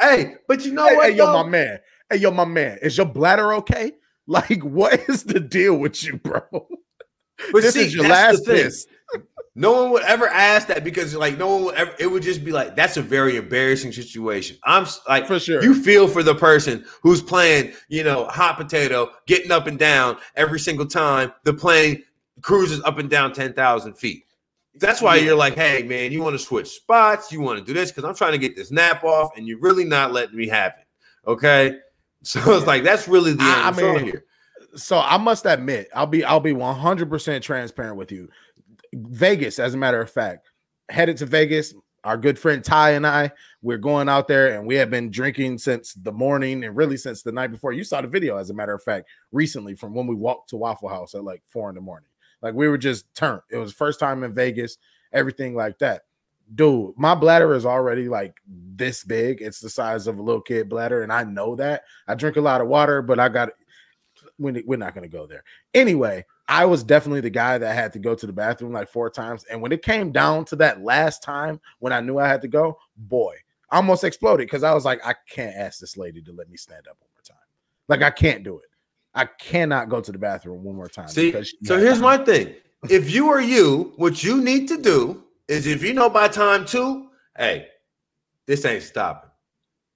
[0.00, 1.10] Hey, but you know hey, what?
[1.10, 1.78] Hey, yo, my man.
[2.10, 2.78] Hey, yo, my man.
[2.82, 3.92] Is your bladder okay?
[4.26, 6.42] Like, what is the deal with you, bro?
[7.52, 8.86] But this see, is your last piss.
[9.54, 11.92] No one would ever ask that because, like, no one would ever.
[11.98, 14.56] It would just be like, that's a very embarrassing situation.
[14.62, 15.60] I'm like, for sure.
[15.64, 20.18] You feel for the person who's playing, you know, hot potato, getting up and down
[20.36, 22.04] every single time the plane
[22.40, 24.26] cruises up and down ten thousand feet.
[24.76, 27.72] That's why you're like, hey, man, you want to switch spots, you want to do
[27.72, 30.46] this because I'm trying to get this nap off, and you're really not letting me
[30.46, 31.28] have it.
[31.28, 31.78] Okay,
[32.22, 34.24] so it's like that's really the I, I mean, here.
[34.76, 38.28] So I must admit, I'll be I'll be 100 percent transparent with you.
[38.94, 40.50] Vegas, as a matter of fact,
[40.88, 41.74] headed to Vegas.
[42.04, 45.58] Our good friend Ty and I, we're going out there and we have been drinking
[45.58, 47.72] since the morning and really since the night before.
[47.72, 50.56] You saw the video, as a matter of fact, recently from when we walked to
[50.56, 52.08] Waffle House at like four in the morning.
[52.40, 53.42] Like we were just turned.
[53.50, 54.78] It was first time in Vegas,
[55.12, 56.02] everything like that.
[56.54, 59.42] Dude, my bladder is already like this big.
[59.42, 61.82] It's the size of a little kid bladder, and I know that.
[62.06, 63.50] I drink a lot of water, but I got
[64.38, 65.44] we're not going to go there.
[65.74, 69.10] Anyway, I was definitely the guy that had to go to the bathroom like four
[69.10, 69.44] times.
[69.44, 72.48] And when it came down to that last time when I knew I had to
[72.48, 73.34] go, boy,
[73.70, 76.56] I almost exploded because I was like, I can't ask this lady to let me
[76.56, 77.36] stand up one more time.
[77.88, 78.70] Like, I can't do it.
[79.14, 81.08] I cannot go to the bathroom one more time.
[81.08, 81.32] See,
[81.64, 82.54] so here's my thing.
[82.88, 86.64] If you are you, what you need to do is if you know by time
[86.64, 87.66] two, hey,
[88.46, 89.27] this ain't stopping.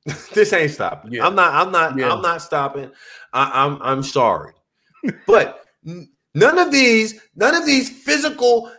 [0.35, 1.13] this ain't stopping.
[1.13, 1.27] Yeah.
[1.27, 2.13] I'm not, I'm not, yeah.
[2.13, 2.91] I'm not stopping.
[3.33, 4.53] I, I'm I'm sorry.
[5.27, 5.63] but
[6.35, 8.73] None of these, none of these physical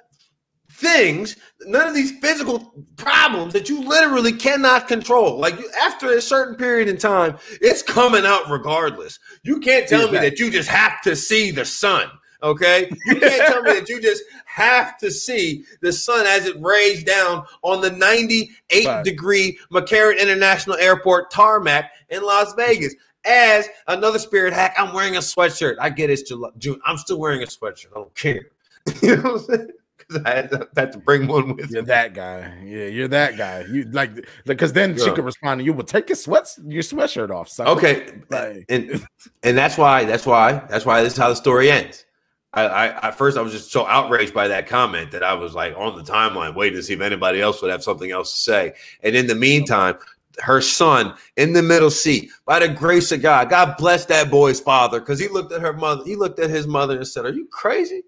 [0.71, 5.37] things, none of these physical problems that you literally cannot control.
[5.37, 9.19] Like after a certain period in time, it's coming out regardless.
[9.43, 12.09] You can't tell me that you just have to see the sun.
[12.43, 16.55] Okay, you can't tell me that you just have to see the sun as it
[16.59, 19.03] rays down on the 98 right.
[19.03, 24.75] degree McCarran International Airport tarmac in Las Vegas as another spirit hack.
[24.77, 25.77] I'm wearing a sweatshirt.
[25.79, 26.23] I get it's
[26.57, 26.79] June.
[26.85, 27.87] I'm still wearing a sweatshirt.
[27.95, 28.47] I don't care.
[29.01, 29.67] you know what I'm saying?
[29.97, 31.71] Because I had to, had to, bring one with.
[31.71, 31.87] You're me.
[31.87, 32.53] that guy.
[32.65, 33.63] Yeah, you're that guy.
[33.71, 34.11] You like
[34.45, 35.71] because then she could respond to you.
[35.71, 37.47] Well, take your sweats your sweatshirt off.
[37.47, 37.67] Son.
[37.67, 39.07] Okay, like, and
[39.43, 42.05] and that's why that's why that's why this is how the story ends.
[42.53, 45.55] I, I at first I was just so outraged by that comment that I was
[45.55, 48.41] like on the timeline waiting to see if anybody else would have something else to
[48.41, 48.73] say.
[49.01, 49.97] And in the meantime,
[50.39, 53.49] her son in the middle seat by the grace of God.
[53.49, 56.03] God bless that boy's father because he looked at her mother.
[56.03, 58.03] He looked at his mother and said, Are you crazy?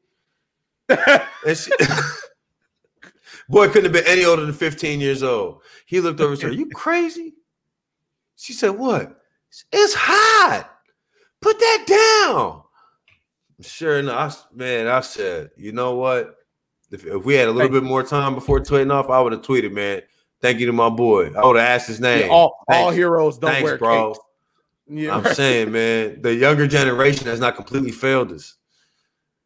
[1.53, 1.71] she,
[3.49, 5.61] boy couldn't have been any older than 15 years old.
[5.85, 7.33] He looked over and said, Are you crazy?
[8.35, 9.21] She said, What?
[9.71, 10.69] It's hot.
[11.41, 11.85] Put that
[12.27, 12.63] down.
[13.61, 16.35] Sure enough, man, I said, You know what?
[16.91, 19.41] If, if we had a little bit more time before tweeting off, I would have
[19.41, 20.01] tweeted, man
[20.41, 21.31] Thank you to my boy.
[21.33, 22.27] I would have asked his name.
[22.27, 24.13] Yeah, all, all heroes don't Thanks, wear bro.
[24.13, 24.19] Capes.
[24.87, 25.35] Yeah, I'm right.
[25.35, 28.55] saying, man, the younger generation has not completely failed us.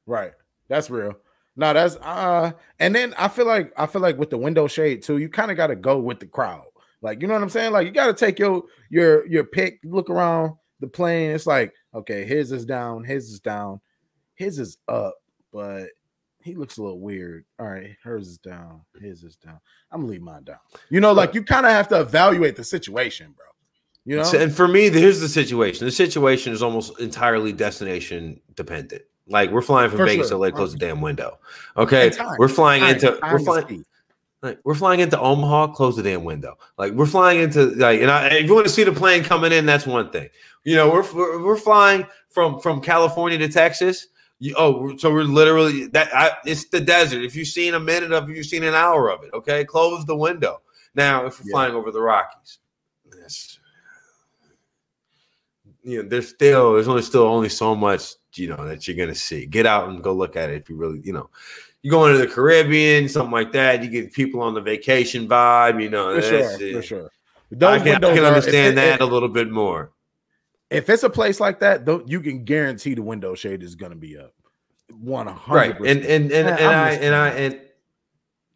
[0.05, 0.33] Right.
[0.67, 1.13] That's real.
[1.55, 5.01] No, that's uh and then I feel like I feel like with the window shade
[5.01, 6.65] too, you kind of gotta go with the crowd.
[7.01, 7.71] Like, you know what I'm saying?
[7.71, 11.31] Like you gotta take your your your pick, look around the plane.
[11.31, 13.81] It's like, okay, his is down, his is down,
[14.39, 15.15] his is up,
[15.53, 15.89] but
[16.41, 17.45] he looks a little weird.
[17.59, 19.59] All right, hers is down, his is down.
[19.91, 20.59] I'm gonna leave mine down.
[20.89, 23.45] You know, like you kind of have to evaluate the situation, bro.
[24.05, 25.85] You know, and for me, here's the situation.
[25.85, 29.03] The situation is almost entirely destination dependent.
[29.27, 30.37] Like we're flying from for Vegas sure.
[30.37, 31.37] to LA, close the damn window.
[31.77, 32.95] Okay, we're flying time.
[32.95, 33.85] into time we're flying.
[34.41, 36.57] Like, we're flying into Omaha, close the damn window.
[36.77, 39.51] Like we're flying into like, and I, if you want to see the plane coming
[39.51, 40.29] in, that's one thing.
[40.63, 44.07] You know, we're we're, we're flying from from California to Texas.
[44.39, 46.15] You, oh, so we're literally that.
[46.15, 47.23] I, it's the desert.
[47.23, 49.31] If you've seen a minute of it, you've seen an hour of it.
[49.33, 50.61] Okay, close the window.
[50.95, 51.53] Now, if we're yeah.
[51.53, 52.59] flying over the Rockies,
[53.17, 53.59] yes,
[55.83, 59.13] you know, there's still there's only still only so much you know that you're gonna
[59.13, 59.45] see.
[59.45, 61.29] Get out and go look at it if you really you know.
[61.81, 63.81] You go into the Caribbean, something like that.
[63.81, 65.81] You get people on the vacation vibe.
[65.81, 66.73] You know, for sure, it.
[66.75, 67.11] for sure.
[67.51, 69.91] Those I can, I can understand are, that it, a little bit more
[70.69, 73.91] if it's a place like that, though, you can guarantee the window shade is going
[73.91, 74.33] to be up.
[74.99, 77.61] One hundred right, and and and, and, and I and I and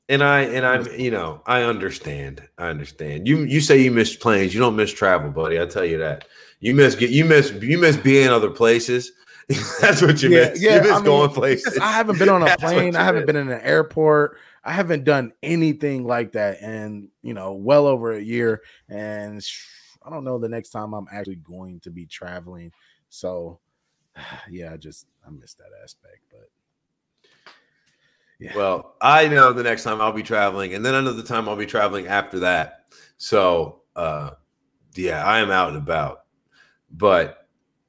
[0.09, 3.28] and I and I'm you know I understand I understand.
[3.28, 6.28] You you say you miss planes you don't miss travel buddy I tell you that.
[6.59, 9.11] You miss get you miss you miss being in other places.
[9.82, 10.61] That's what you yeah, miss.
[10.61, 13.22] Yeah, you miss I mean, going places I haven't been on a plane I haven't
[13.22, 13.28] miss.
[13.28, 18.14] been in an airport I haven't done anything like that and you know well over
[18.14, 19.45] a year and
[20.06, 22.72] I don't know the next time I'm actually going to be traveling.
[23.10, 23.60] So
[24.49, 26.49] yeah, I just I miss that aspect, but
[28.39, 28.54] yeah.
[28.56, 31.66] Well, I know the next time I'll be traveling, and then another time I'll be
[31.66, 32.86] traveling after that.
[33.18, 34.32] So uh
[34.95, 36.26] yeah, I am out and about.
[36.91, 37.47] But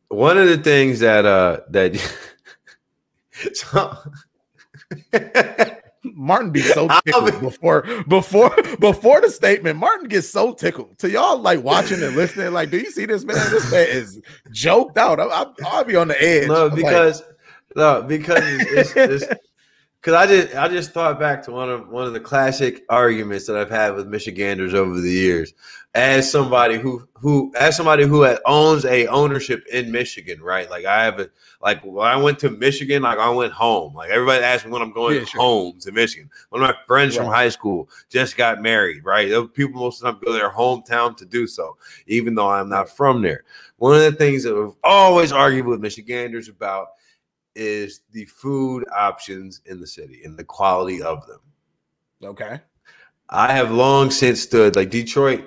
[0.09, 1.97] one of the things that uh that
[3.53, 3.97] so
[6.25, 9.79] Martin be so tickled before before before the statement.
[9.79, 10.99] Martin gets so tickled.
[10.99, 13.37] To y'all like watching and listening, like, do you see this man?
[13.51, 14.21] This man is
[14.51, 15.21] joked out.
[15.21, 16.49] I, will be on the edge.
[16.49, 17.31] No, because like,
[17.77, 19.25] no, because it's, it's,
[20.05, 23.47] because I just I just thought back to one of one of the classic arguments
[23.47, 25.55] that I've had with Michiganders over the years,
[25.95, 30.69] as somebody who who as somebody who owns a ownership in Michigan, right?
[30.69, 31.31] Like I have a
[31.63, 33.95] like when I went to Michigan, like I went home.
[33.95, 35.41] Like everybody asked me when I'm going yeah, sure.
[35.41, 36.29] home to Michigan.
[36.51, 37.25] One of my friends right.
[37.25, 39.31] from high school just got married, right?
[39.55, 42.69] People most of the time go to their hometown to do so, even though I'm
[42.69, 43.45] not from there.
[43.79, 46.89] One of the things that I've always argued with Michiganders about
[47.55, 51.41] is the food options in the city and the quality of them.
[52.23, 52.61] Okay.
[53.31, 55.45] I have long since stood like Detroit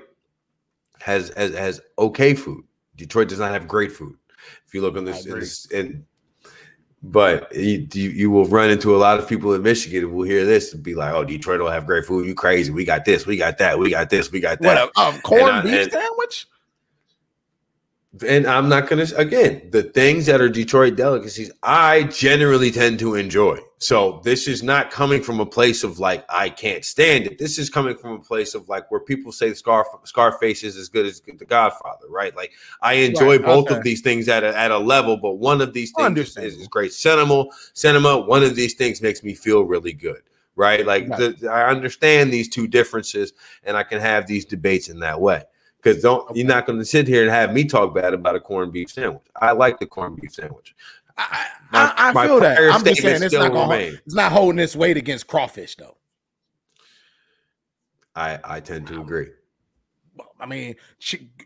[1.02, 2.64] has has, has okay food.
[2.96, 4.18] Detroit does not have great food.
[4.66, 6.04] If you look on this, this and
[7.04, 10.26] but you, you, you will run into a lot of people in Michigan who will
[10.26, 12.26] hear this and be like, "Oh, Detroit don't have great food.
[12.26, 12.72] You crazy?
[12.72, 13.26] We got this.
[13.26, 13.78] We got that.
[13.78, 14.32] We got this.
[14.32, 16.48] We got that." What a, corned beef sandwich?
[18.26, 23.00] And I'm not going to again the things that are Detroit delicacies I generally tend
[23.00, 23.60] to enjoy.
[23.80, 27.38] So this is not coming from a place of like I can't stand it.
[27.38, 30.90] This is coming from a place of like where people say Scar Scarface is as
[30.90, 32.36] good as The Godfather, right?
[32.36, 33.78] Like I enjoy right, both okay.
[33.78, 36.68] of these things at a, at a level, but one of these things is, is,
[36.68, 37.46] great cinema.
[37.74, 38.20] Cinema.
[38.20, 40.22] One of these things makes me feel really good,
[40.56, 40.86] right?
[40.86, 41.40] Like right.
[41.40, 45.44] The, I understand these two differences, and I can have these debates in that way.
[45.78, 46.40] Because don't okay.
[46.40, 48.90] you're not going to sit here and have me talk bad about a corned beef
[48.90, 49.24] sandwich.
[49.40, 50.76] I like the corned beef sandwich.
[51.18, 52.58] I, my, I, I feel that.
[52.60, 55.98] I'm just saying it's not, gonna, it's not holding its weight against crawfish, though.
[58.16, 59.30] I I tend to agree.
[60.40, 60.76] I mean,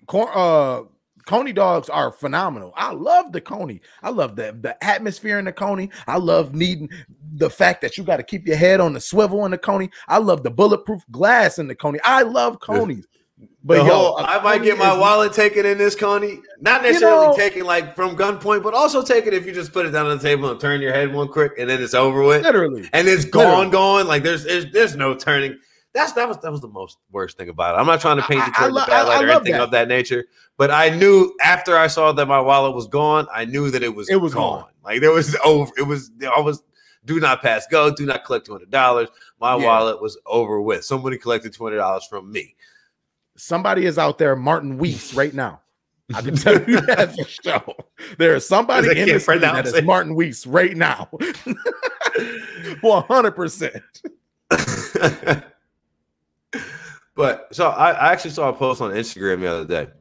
[0.08, 0.84] corn, uh,
[1.26, 2.74] Coney dogs are phenomenal.
[2.76, 3.82] I love the Coney.
[4.02, 5.90] I love the the atmosphere in the Coney.
[6.08, 6.90] I love needing
[7.36, 9.90] the fact that you got to keep your head on the swivel in the Coney.
[10.08, 12.00] I love the bulletproof glass in the Coney.
[12.04, 13.06] I love Coneys.
[13.64, 16.40] But yo, whole, I might get my wallet taken in this, Coney.
[16.62, 19.86] Not necessarily you know, taken like from gunpoint, but also taken if you just put
[19.86, 22.24] it down on the table and turn your head one quick, and then it's over
[22.24, 22.42] with.
[22.42, 23.72] Literally, and it's gone, literally.
[23.72, 24.08] gone.
[24.08, 25.60] Like there's, there's there's no turning.
[25.94, 27.80] That's that was that was the most worst thing about it.
[27.80, 29.62] I'm not trying to paint the I, I, bad light or anything that.
[29.62, 30.26] of that nature,
[30.58, 33.94] but I knew after I saw that my wallet was gone, I knew that it
[33.94, 34.62] was it was gone.
[34.62, 34.70] gone.
[34.84, 35.72] Like there was over.
[35.78, 36.64] It was I was
[37.06, 37.94] do not pass go.
[37.94, 39.10] Do not collect two hundred dollars.
[39.40, 39.66] My yeah.
[39.66, 40.84] wallet was over with.
[40.84, 42.56] Somebody collected two hundred dollars from me.
[43.42, 45.62] Somebody is out there, Martin Weiss, right now.
[46.14, 47.76] I can tell you that for sure.
[48.20, 51.10] There is somebody in screen that is Martin Weiss right now.
[52.82, 53.82] One hundred percent.
[57.16, 59.92] But so I, I, actually saw a post on Instagram the other day.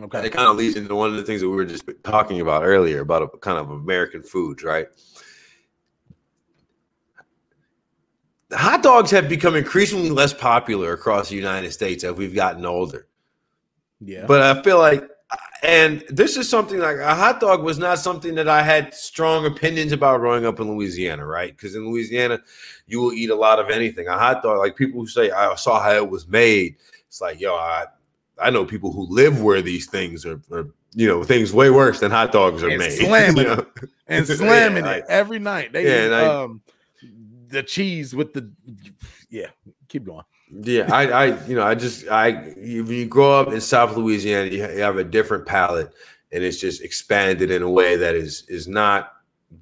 [0.00, 0.26] Okay.
[0.26, 2.62] It kind of leads into one of the things that we were just talking about
[2.62, 4.86] earlier about a, kind of American foods, right?
[8.54, 13.06] Hot dogs have become increasingly less popular across the United States as we've gotten older.
[14.00, 14.26] Yeah.
[14.26, 15.08] But I feel like
[15.64, 19.46] and this is something like a hot dog was not something that I had strong
[19.46, 21.56] opinions about growing up in Louisiana, right?
[21.56, 22.40] Because in Louisiana,
[22.86, 24.06] you will eat a lot of anything.
[24.06, 26.76] A hot dog, like people who say, I saw how it was made.
[27.08, 27.86] It's like, yo, I
[28.38, 32.00] I know people who live where these things are, are you know, things way worse
[32.00, 32.90] than hot dogs are and made.
[32.98, 33.66] Slamming you know?
[34.06, 35.72] and slamming yeah, it like, every night.
[35.72, 36.60] They yeah, eat, um,
[37.54, 38.50] the cheese with the
[39.30, 39.48] yeah.
[39.88, 40.24] Keep going.
[40.50, 44.50] Yeah, I, I, you know, I just, I, when you grow up in South Louisiana,
[44.50, 45.92] you have a different palate,
[46.32, 49.12] and it's just expanded in a way that is is not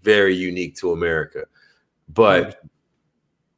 [0.03, 1.45] very unique to America.
[2.09, 2.63] But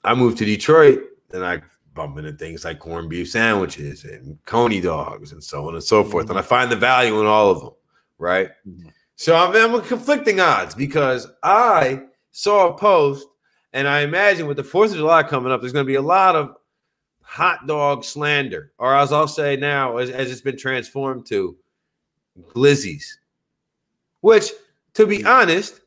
[0.05, 1.01] I moved to Detroit,
[1.33, 1.63] and I
[1.95, 6.05] bump into things like corned beef sandwiches and coney dogs and so on and so
[6.05, 7.73] forth, and I find the value in all of them.
[8.19, 8.51] Right.
[8.69, 8.89] Mm-hmm.
[9.17, 13.27] So I'm, I'm conflicting odds because I saw a post
[13.75, 16.03] and I imagine with the Fourth of July coming up, there's going to be a
[16.03, 16.55] lot of
[17.23, 21.57] hot dog slander, or as I'll say now, as, as it's been transformed to
[22.55, 23.05] glizzies.
[24.21, 24.53] Which,
[24.95, 25.27] to be mm.
[25.27, 25.81] honest,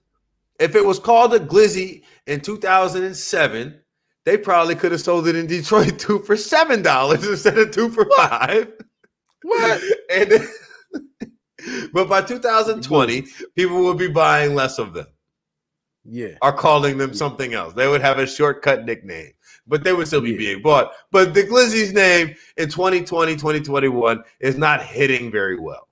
[0.60, 3.80] if it was called a glizzy in 2007,
[4.26, 7.90] they probably could have sold it in Detroit two for seven dollars instead of two
[7.90, 8.70] for five.
[9.44, 9.82] What?
[10.12, 10.34] and
[11.94, 15.08] but by 2020, people will be buying less of them
[16.10, 17.74] yeah, are calling them something else.
[17.74, 19.34] They would have a shortcut nickname.
[19.68, 20.94] but they would still be being bought.
[21.12, 25.88] But the Glizzy's name in 2020, 2021 is not hitting very well.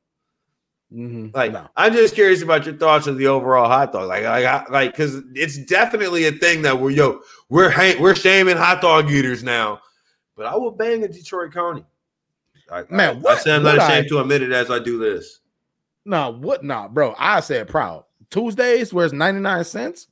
[0.93, 1.35] Mm-hmm.
[1.35, 1.67] Like, no.
[1.75, 4.07] I'm just curious about your thoughts on the overall hot dog.
[4.07, 8.81] Like, like, like, because it's definitely a thing that we're yo, we're we're shaming hot
[8.81, 9.81] dog eaters now.
[10.37, 11.85] But I will bang a Detroit Coney.
[12.71, 14.79] I, Man, I, what, I say I'm not ashamed I, to admit it as I
[14.79, 15.39] do this.
[16.05, 17.15] No, what not, bro?
[17.17, 18.05] I said proud.
[18.35, 20.07] Tuesdays, where it's 99 cents.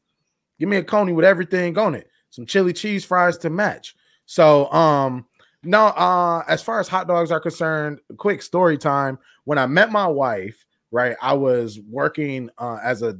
[0.57, 2.09] Give me a coney with everything on it.
[2.29, 3.97] Some chili cheese fries to match.
[4.25, 5.25] So, um,
[5.63, 9.19] no, uh, as far as hot dogs are concerned, quick story time.
[9.43, 13.19] When I met my wife, right, I was working uh, as a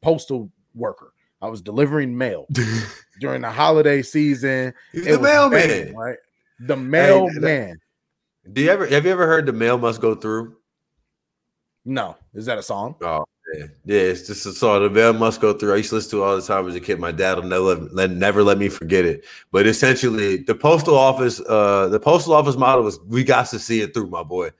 [0.00, 1.12] postal worker.
[1.42, 2.46] I was delivering mail
[3.20, 4.72] during the holiday season.
[4.92, 6.16] He's the mailman, right?
[6.60, 7.76] The mailman.
[8.44, 10.56] Hey, do you ever have you ever heard the mail must go through?
[11.84, 12.96] No, is that a song?
[13.02, 13.24] Oh
[13.54, 14.82] yeah, yeah it's just a song.
[14.82, 15.74] The mail must go through.
[15.74, 16.98] I used to listen to all the time as a kid.
[16.98, 19.24] My dad will never let, never let me forget it.
[19.52, 23.80] But essentially, the postal office, uh, the postal office model was we got to see
[23.80, 24.50] it through, my boy.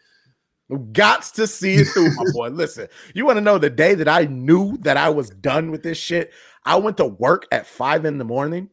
[0.92, 2.48] Got to see it through, my boy.
[2.48, 5.82] Listen, you want to know the day that I knew that I was done with
[5.82, 6.32] this shit?
[6.64, 8.68] I went to work at five in the morning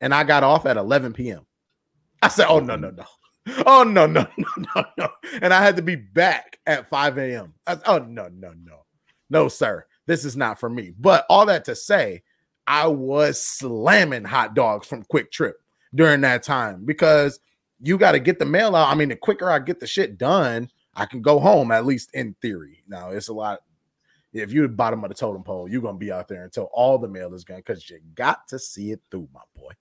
[0.00, 1.46] and I got off at 11 p.m.
[2.20, 3.04] I said, Oh, no, no, no.
[3.66, 5.08] Oh, no, no, no, no, no.
[5.40, 7.54] And I had to be back at 5 a.m.
[7.66, 8.84] oh, no, no, no.
[9.30, 9.86] No, sir.
[10.06, 10.92] This is not for me.
[10.98, 12.22] But all that to say,
[12.66, 15.54] I was slamming hot dogs from QuikTrip
[15.94, 17.40] during that time because
[17.80, 18.88] you got to get the mail out.
[18.88, 22.10] I mean, the quicker I get the shit done, I can go home, at least
[22.14, 22.82] in theory.
[22.88, 23.60] Now, it's a lot
[24.32, 26.98] if you're the bottom of the totem pole, you're gonna be out there until all
[26.98, 29.72] the mail is gone because you got to see it through, my boy.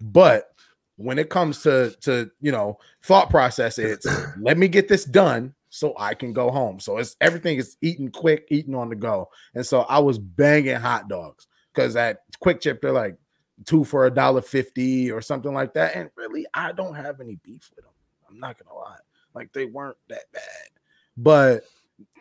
[0.00, 0.50] But
[0.96, 4.06] when it comes to to you know thought process, it's
[4.40, 6.78] let me get this done so I can go home.
[6.78, 9.28] So it's everything is eating quick, eating on the go.
[9.56, 13.16] And so I was banging hot dogs because at QuikTrip they're like
[13.64, 15.96] two for a dollar fifty or something like that.
[15.96, 17.94] And really, I don't have any beef with them.
[18.30, 18.98] I'm not gonna lie,
[19.34, 20.70] like they weren't that bad,
[21.16, 21.64] but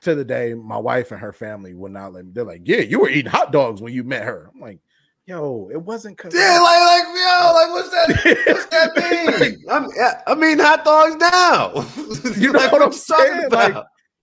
[0.02, 2.32] to the day my wife and her family would not let me.
[2.34, 4.80] They're like, "Yeah, you were eating hot dogs when you met her." I'm like,
[5.26, 8.46] "Yo, it wasn't." Cause yeah, like, like, yo, like, what's that?
[8.48, 9.64] What's that mean?
[9.70, 9.90] I'm,
[10.28, 11.74] I mean, hot dogs now.
[12.38, 13.50] you know like, what I'm saying?
[13.50, 13.76] Like,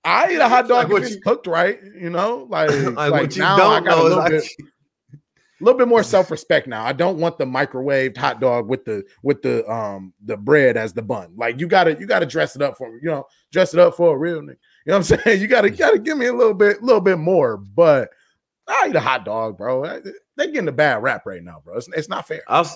[0.04, 1.78] I eat a hot dog like if it's cooked right.
[1.98, 4.44] You know, like, like, like now I got a little bit.
[5.12, 6.86] A little bit more self-respect now.
[6.86, 10.94] I don't want the microwaved hot dog with the with the um the bread as
[10.94, 11.34] the bun.
[11.36, 12.98] Like you gotta you gotta dress it up for me.
[13.02, 14.56] You know, dress it up for a real nigga.
[14.86, 15.38] You know what I'm saying?
[15.42, 17.58] You gotta gotta give me a little bit, little bit more.
[17.58, 18.08] But
[18.66, 20.00] I eat a hot dog, bro.
[20.40, 21.76] They're getting a bad rap right now, bro.
[21.76, 22.40] It's, it's not fair.
[22.48, 22.66] I'll,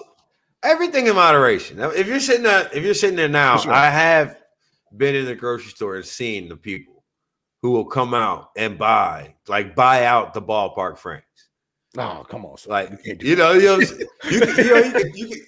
[0.62, 1.78] everything in moderation.
[1.80, 3.72] If you're sitting there, if you're sitting there now, sure.
[3.72, 4.36] I have
[4.94, 7.04] been in the grocery store and seen the people
[7.62, 11.48] who will come out and buy, like buy out the ballpark franks.
[11.96, 12.58] Oh, come on.
[12.66, 13.88] Like you know, you know, you,
[14.30, 15.38] you, know, you, can, you can,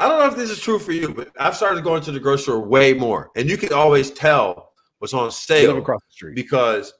[0.00, 2.20] I don't know if this is true for you, but I've started going to the
[2.20, 6.34] grocery store way more, and you can always tell what's on sale across the street
[6.34, 6.92] because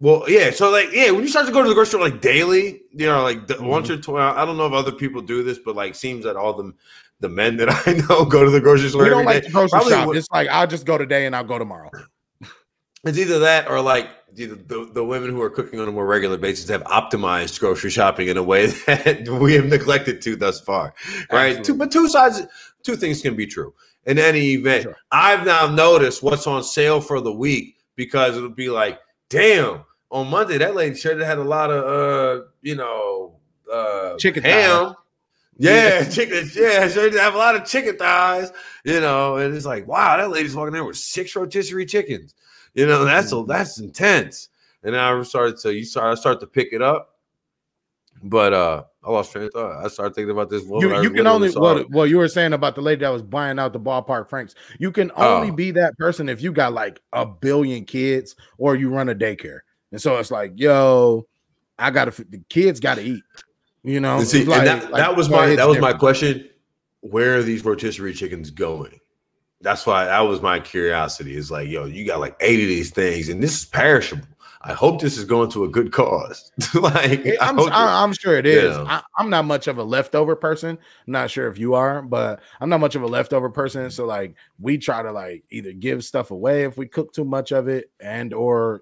[0.00, 0.50] well, yeah.
[0.50, 3.06] So like, yeah, when you start to go to the grocery store like daily, you
[3.06, 3.66] know, like mm-hmm.
[3.66, 4.34] once or twice.
[4.36, 6.72] I don't know if other people do this, but like, seems that all the
[7.20, 9.04] the men that I know go to the grocery store.
[9.04, 9.50] We don't like day.
[9.50, 10.08] grocery Probably shop.
[10.08, 11.90] Would, it's like I'll just go today and I'll go tomorrow.
[13.04, 16.06] It's either that or like the, the, the women who are cooking on a more
[16.06, 20.60] regular basis have optimized grocery shopping in a way that we have neglected to thus
[20.60, 20.94] far,
[21.30, 21.62] right?
[21.62, 22.42] Two, but two sides,
[22.82, 23.74] two things can be true
[24.06, 24.84] in any event.
[24.84, 24.96] Sure.
[25.12, 28.98] I've now noticed what's on sale for the week because it'll be like,
[29.34, 33.36] damn, on Monday that lady sure had a lot of uh, you know,
[33.72, 34.94] uh chicken ham.
[35.56, 36.50] Yeah, yeah, chicken.
[36.54, 38.52] Yeah, sure did have a lot of chicken thighs,
[38.84, 42.34] you know, and it's like, wow, that lady's walking there with six rotisserie chickens.
[42.74, 43.50] You know, that's a, mm-hmm.
[43.50, 44.48] that's intense.
[44.82, 47.13] And I started to you start I start to pick it up.
[48.24, 49.84] But uh I lost train of thought.
[49.84, 50.64] I started thinking about this.
[50.64, 53.58] You, you can only what, well, you were saying about the lady that was buying
[53.58, 54.54] out the ballpark Franks.
[54.78, 55.52] You can only oh.
[55.52, 59.60] be that person if you got like a billion kids or you run a daycare.
[59.92, 61.26] And so it's like, yo,
[61.78, 63.22] I gotta the kids gotta eat.
[63.82, 65.94] You know, see, like, that, like, that was my that was different.
[65.94, 66.48] my question.
[67.00, 68.98] Where are these rotisserie chickens going?
[69.60, 71.36] That's why that was my curiosity.
[71.36, 74.26] Is like, yo, you got like eight of these things, and this is perishable.
[74.66, 76.50] I hope this is going to a good cause.
[76.74, 78.74] like I'm, I'm, sure it is.
[78.74, 80.70] I, am not much of a leftover person.
[80.70, 83.90] I'm not sure if you are, but I'm not much of a leftover person.
[83.90, 87.52] So like we try to like either give stuff away if we cook too much
[87.52, 88.80] of it, and or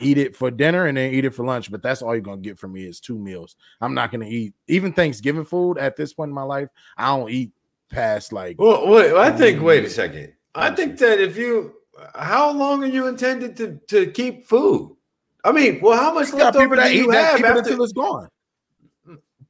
[0.00, 1.70] eat it for dinner and then eat it for lunch.
[1.70, 3.56] But that's all you're gonna get from me is two meals.
[3.80, 6.68] I'm not gonna eat even Thanksgiving food at this point in my life.
[6.98, 7.52] I don't eat
[7.90, 8.56] past like.
[8.58, 9.14] Well, wait.
[9.14, 9.62] I think.
[9.62, 10.34] Wait a um, second.
[10.54, 11.74] I think that if you,
[12.14, 14.96] how long are you intended to to keep food?
[15.44, 18.28] I mean, well, how much leftover do you have after, until it's gone?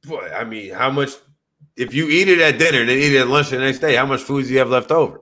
[0.03, 1.11] Boy, I mean, how much?
[1.79, 3.95] if you eat it at dinner and then eat it at lunch the next day,
[3.95, 5.21] how much food do you have left over?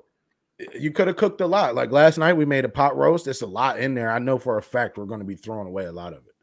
[0.73, 1.75] You could have cooked a lot.
[1.75, 3.25] Like last night, we made a pot roast.
[3.25, 4.11] There's a lot in there.
[4.11, 6.33] I know for a fact we're going to be throwing away a lot of it.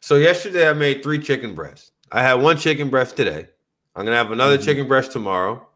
[0.00, 1.92] So yesterday I made three chicken breasts.
[2.12, 3.48] I had one chicken breast today.
[3.96, 4.64] I'm gonna have another mm-hmm.
[4.64, 5.66] chicken breast tomorrow,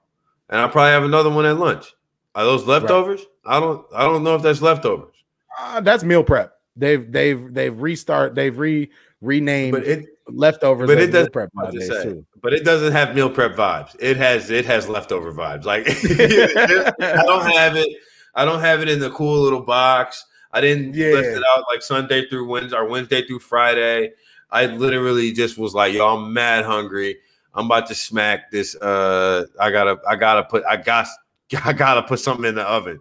[0.50, 1.86] and I'll probably have another one at lunch.
[2.34, 3.20] Are those leftovers?
[3.46, 3.56] Right.
[3.56, 3.86] I don't.
[3.94, 5.14] I don't know if that's leftovers.
[5.58, 6.59] Uh, that's meal prep.
[6.76, 8.34] They've they've they've restart.
[8.34, 8.90] They've re
[9.20, 9.72] renamed.
[9.72, 10.86] But it leftovers.
[10.86, 11.28] But it does.
[11.28, 13.96] Prep say, but it doesn't have meal prep vibes.
[14.00, 15.64] It has it has leftover vibes.
[15.64, 17.88] Like I don't have it.
[18.34, 20.24] I don't have it in the cool little box.
[20.52, 21.08] I didn't yeah.
[21.08, 24.12] list it out like Sunday through Wednesday or Wednesday through Friday.
[24.50, 27.18] I literally just was like, I'm mad hungry.
[27.54, 28.74] I'm about to smack this.
[28.76, 31.06] Uh, I gotta, I gotta put, I got,
[31.64, 33.00] I gotta put something in the oven.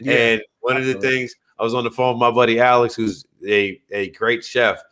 [0.00, 0.92] Yeah, and one absolutely.
[0.92, 4.10] of the things I was on the phone with my buddy Alex, who's a a
[4.10, 4.82] great chef,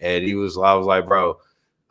[0.00, 1.38] and he was, I was like, bro,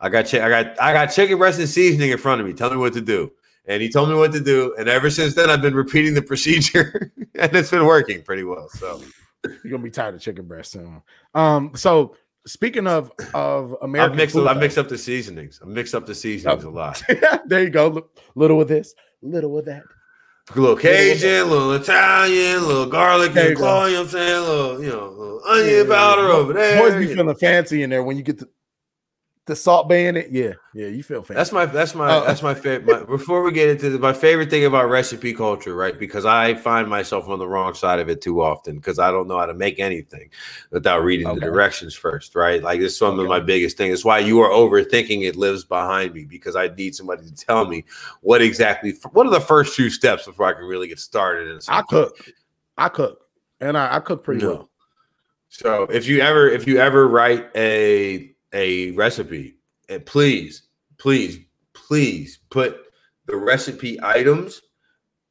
[0.00, 2.52] I got, I got, I got chicken breast and seasoning in front of me.
[2.52, 3.32] Tell me what to do.
[3.66, 6.22] And he told me what to do, and ever since then, I've been repeating the
[6.32, 8.68] procedure, and it's been working pretty well.
[8.68, 9.02] So
[9.44, 11.00] you're gonna be tired of chicken breast soon.
[11.34, 12.16] Um, so
[12.46, 15.60] speaking of of American, I've mixed, food, I mixed up the seasonings.
[15.62, 16.68] I mixed up the seasonings oh.
[16.68, 17.02] a lot.
[17.46, 18.08] there you go.
[18.34, 19.84] Little with this, little with that.
[20.54, 24.10] A little Cajun, a little Italian, a little garlic and claw, you know what I'm
[24.10, 24.36] saying?
[24.36, 26.82] A little, you know, little onion yeah, powder over there.
[26.82, 28.48] Boys be feeling fancy in there when you get to
[29.46, 30.30] the Salt Bae in it.
[30.30, 31.34] Yeah, yeah, you feel fancy.
[31.34, 33.06] That's my that's my uh, that's my favorite.
[33.06, 35.98] Before we get into my favorite thing about recipe culture, right?
[35.98, 39.28] Because I find myself on the wrong side of it too often because I don't
[39.28, 40.30] know how to make anything
[40.70, 41.40] without reading okay.
[41.40, 42.62] the directions first, right?
[42.62, 43.22] Like this is some okay.
[43.22, 43.92] of my biggest things.
[43.92, 47.66] It's why you are overthinking it lives behind me because I need somebody to tell
[47.66, 47.84] me
[48.22, 51.62] what exactly what are the first few steps before I can really get started.
[51.68, 52.16] I cook,
[52.78, 53.26] I cook,
[53.60, 54.50] and I, I cook pretty no.
[54.50, 54.70] well.
[55.50, 59.56] So if you ever if you ever write a a recipe,
[59.88, 60.62] and please,
[60.98, 61.40] please,
[61.74, 62.86] please put
[63.26, 64.62] the recipe items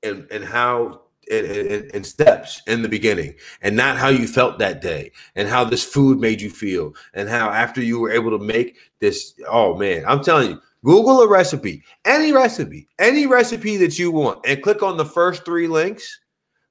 [0.04, 1.02] and and how
[1.32, 5.84] and, steps in the beginning and not how you felt that day and how this
[5.84, 10.04] food made you feel and how after you were able to make this oh man
[10.06, 14.84] i'm telling you google a recipe any recipe any recipe that you want and click
[14.84, 16.20] on the first three links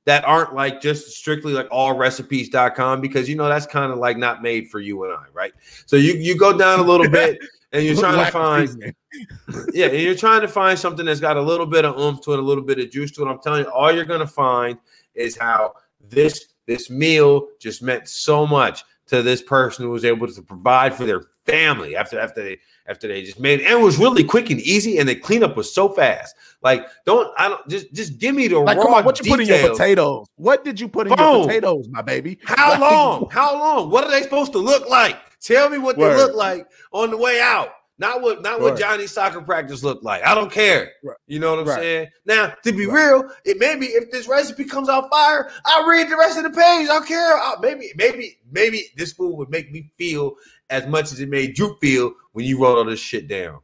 [0.04, 4.42] that aren't like just strictly like allrecipes.com because you know that's kind of like not
[4.42, 5.52] made for you and I, right?
[5.86, 7.38] So you you go down a little bit
[7.72, 8.94] and you're trying to find
[9.72, 12.32] yeah, and you're trying to find something that's got a little bit of oomph to
[12.32, 13.28] it, a little bit of juice to it.
[13.28, 14.78] I'm telling you, all you're gonna find
[15.14, 15.74] is how
[16.08, 20.94] this this meal just meant so much to this person who was able to provide
[20.94, 23.66] for their family after after they after they just made it.
[23.66, 26.34] And it was really quick and easy, and the cleanup was so fast.
[26.62, 29.24] Like, don't I don't just just give me the like, raw come on, what you
[29.24, 29.48] details.
[29.48, 30.26] put in your potatoes?
[30.36, 31.18] What did you put in Boom.
[31.18, 32.38] your potatoes, my baby?
[32.44, 33.28] How like, long?
[33.32, 33.90] How long?
[33.90, 35.16] What are they supposed to look like?
[35.40, 36.12] Tell me what Word.
[36.12, 37.70] they look like on the way out.
[37.98, 40.24] Not what not what Johnny's soccer practice looked like.
[40.26, 40.92] I don't care.
[41.04, 41.16] Right.
[41.26, 41.78] You know what I'm right.
[41.78, 42.08] saying?
[42.24, 43.10] Now, to be right.
[43.10, 46.50] real, it maybe if this recipe comes out fire, I'll read the rest of the
[46.50, 46.56] page.
[46.58, 47.36] I don't care.
[47.36, 50.34] I'll, maybe, maybe, maybe this food would make me feel
[50.70, 53.60] as much as it made you feel when you wrote all this shit down.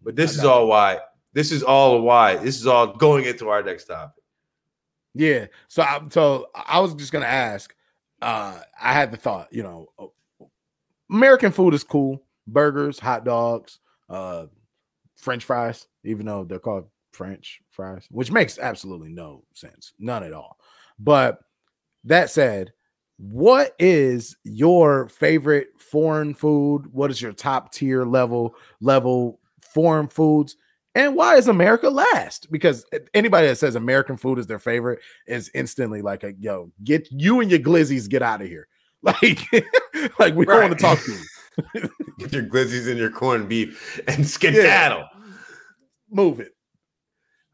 [0.00, 1.00] But this is all why.
[1.32, 2.36] This is all why.
[2.36, 4.22] This is all going into our next topic.
[5.12, 5.46] Yeah.
[5.68, 7.74] So I so I was just gonna ask.
[8.22, 10.12] Uh I had the thought, you know,
[11.10, 13.78] American food is cool burgers, hot dogs,
[14.08, 14.46] uh,
[15.16, 20.32] French fries, even though they're called French fries, which makes absolutely no sense, none at
[20.32, 20.58] all.
[20.98, 21.40] But
[22.04, 22.72] that said,
[23.18, 26.86] what is your favorite foreign food?
[26.92, 30.56] What is your top tier level level foreign foods?
[30.94, 32.50] And why is America last?
[32.50, 37.08] Because anybody that says American food is their favorite is instantly like a yo, get
[37.10, 38.68] you and your glizzies get out of here.
[39.02, 39.38] Like,
[40.18, 40.54] like we right.
[40.54, 41.18] don't want to talk to you.
[42.18, 44.98] Get your glizzies and your corned beef and skedaddle.
[44.98, 45.24] Yeah.
[46.10, 46.52] Move it.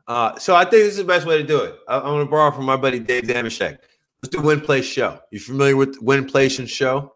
[0.07, 1.77] Uh, so I think this is the best way to do it.
[1.89, 3.79] I, am going to borrow from my buddy Dave Dameshek.
[4.23, 5.21] Let's do win place show.
[5.31, 7.15] You familiar with win place and show?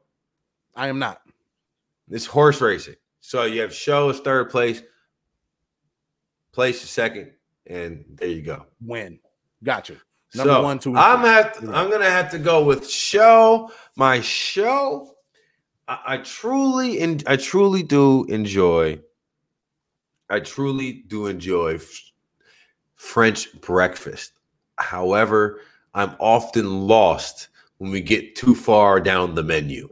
[0.74, 1.20] I am not.
[2.08, 2.96] It's horse racing.
[3.20, 4.82] So you have show is third place,
[6.52, 7.32] place is second,
[7.66, 8.66] and there you go.
[8.80, 9.18] Win.
[9.64, 9.96] Gotcha.
[10.34, 10.96] Number so one, two.
[10.96, 13.70] I'm have to, I'm gonna have to go with show.
[13.96, 15.15] My show
[15.88, 19.00] I, I truly and I truly do enjoy.
[20.28, 22.12] I truly do enjoy f-
[22.96, 24.32] French breakfast.
[24.78, 25.60] However,
[25.94, 29.88] I'm often lost when we get too far down the menu.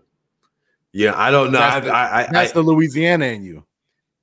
[0.92, 1.58] Yeah, I don't know.
[1.58, 3.64] That's, the, I, I, that's I, the Louisiana in you.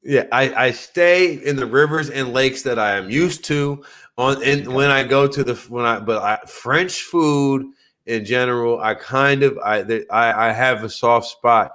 [0.04, 3.84] Yeah, I, I stay in the rivers and lakes that I am used to
[4.18, 7.66] on and when I go to the when I but I, French food
[8.12, 11.72] in general, I kind of I I, I have a soft spot,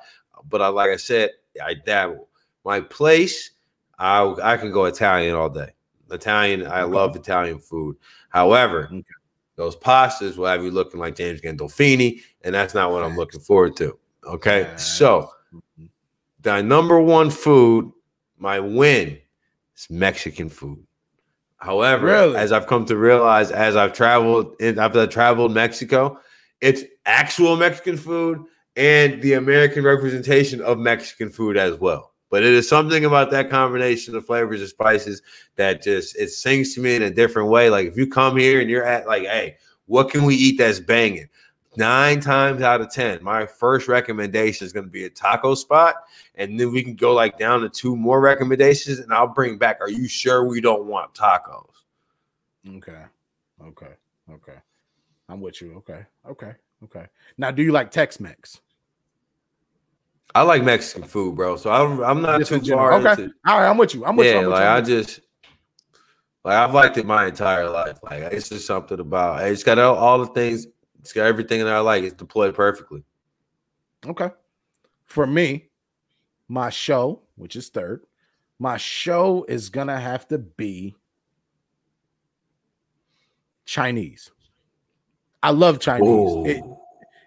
[0.48, 1.30] but I like I said,
[1.64, 2.28] I dabble.
[2.64, 3.52] My place,
[3.98, 5.70] I I can go Italian all day.
[6.10, 7.96] Italian, I love Italian food.
[8.28, 9.02] However, okay.
[9.56, 13.40] those pastas will have you looking like James Gandolfini, and that's not what I'm looking
[13.40, 13.98] forward to.
[14.24, 15.86] Okay, so mm-hmm.
[16.42, 17.90] the number one food,
[18.36, 19.18] my win,
[19.76, 20.86] is Mexican food.
[21.56, 22.36] However, really?
[22.36, 26.20] as I've come to realize, as I've traveled, after I traveled Mexico,
[26.60, 28.44] it's actual Mexican food
[28.76, 32.12] and the American representation of Mexican food as well.
[32.30, 35.22] But it is something about that combination of flavors and spices
[35.54, 37.70] that just it sings to me in a different way.
[37.70, 40.80] Like if you come here and you're at like, hey, what can we eat that's
[40.80, 41.28] banging?
[41.76, 45.94] Nine times out of ten, my first recommendation is going to be a taco spot,
[46.34, 49.78] and then we can go like down to two more recommendations, and I'll bring back.
[49.82, 51.68] Are you sure we don't want tacos?
[52.66, 53.04] Okay,
[53.62, 53.92] okay,
[54.32, 54.56] okay.
[55.28, 55.74] I'm with you.
[55.76, 56.52] Okay, okay,
[56.84, 57.06] okay.
[57.36, 58.60] Now, do you like Tex-Mex?
[60.34, 61.56] I like Mexican food, bro.
[61.56, 62.92] So I'm I'm not just too far.
[62.94, 64.04] Okay, into, all right, I'm with you.
[64.04, 64.40] I'm with yeah, you.
[64.40, 64.66] Yeah, like you.
[64.66, 65.20] I just
[66.44, 67.98] like I've liked it my entire life.
[68.02, 70.66] Like it's just something about it's got all, all the things.
[71.00, 72.04] It's got everything that I like.
[72.04, 73.02] It's deployed perfectly.
[74.04, 74.28] Okay,
[75.06, 75.70] for me,
[76.48, 78.04] my show, which is third,
[78.58, 80.94] my show is gonna have to be
[83.64, 84.30] Chinese.
[85.42, 86.56] I love Chinese.
[86.56, 86.64] It,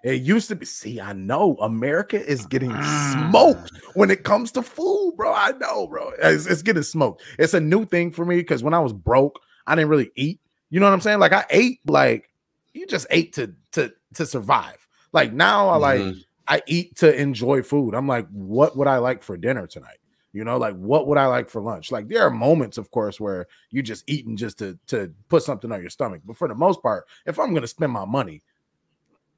[0.04, 0.66] it used to be.
[0.66, 3.82] See, I know America is getting smoked mm.
[3.96, 5.34] when it comes to food, bro.
[5.34, 6.12] I know, bro.
[6.22, 7.22] It's, it's getting smoked.
[7.38, 10.40] It's a new thing for me because when I was broke, I didn't really eat.
[10.70, 11.20] You know what I'm saying?
[11.20, 12.30] Like I ate, like
[12.74, 14.88] you just ate to to to survive.
[15.12, 16.20] Like now, I like mm-hmm.
[16.48, 17.94] I eat to enjoy food.
[17.94, 19.98] I'm like, what would I like for dinner tonight?
[20.32, 21.92] You know, like what would I like for lunch?
[21.92, 25.72] Like there are moments, of course, where you just eating just to to put something
[25.72, 26.22] on your stomach.
[26.24, 28.44] But for the most part, if I'm gonna spend my money,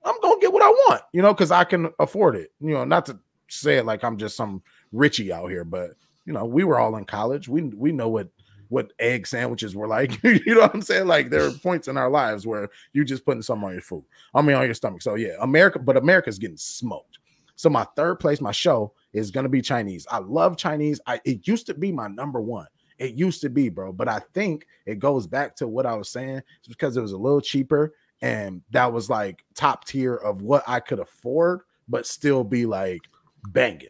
[0.04, 2.52] I'm gonna get what I want, you know, because I can afford it.
[2.60, 4.62] You know, not to say it like I'm just some
[4.92, 5.92] richie out here, but
[6.26, 7.48] you know, we were all in college.
[7.48, 8.30] We we know what
[8.68, 10.22] what egg sandwiches were like.
[10.24, 11.08] you know what I'm saying?
[11.08, 14.04] Like there are points in our lives where you're just putting something on your food.
[14.34, 15.02] I mean on your stomach.
[15.02, 17.20] So yeah, America, but America's getting smoked.
[17.56, 20.08] So my third place, my show is gonna be Chinese.
[20.10, 21.00] I love Chinese.
[21.06, 22.68] I it used to be my number one.
[22.98, 23.92] It used to be, bro.
[23.92, 26.42] But I think it goes back to what I was saying.
[26.60, 30.64] It's because it was a little cheaper and that was like top tier of what
[30.68, 33.02] I could afford, but still be like
[33.50, 33.88] banging.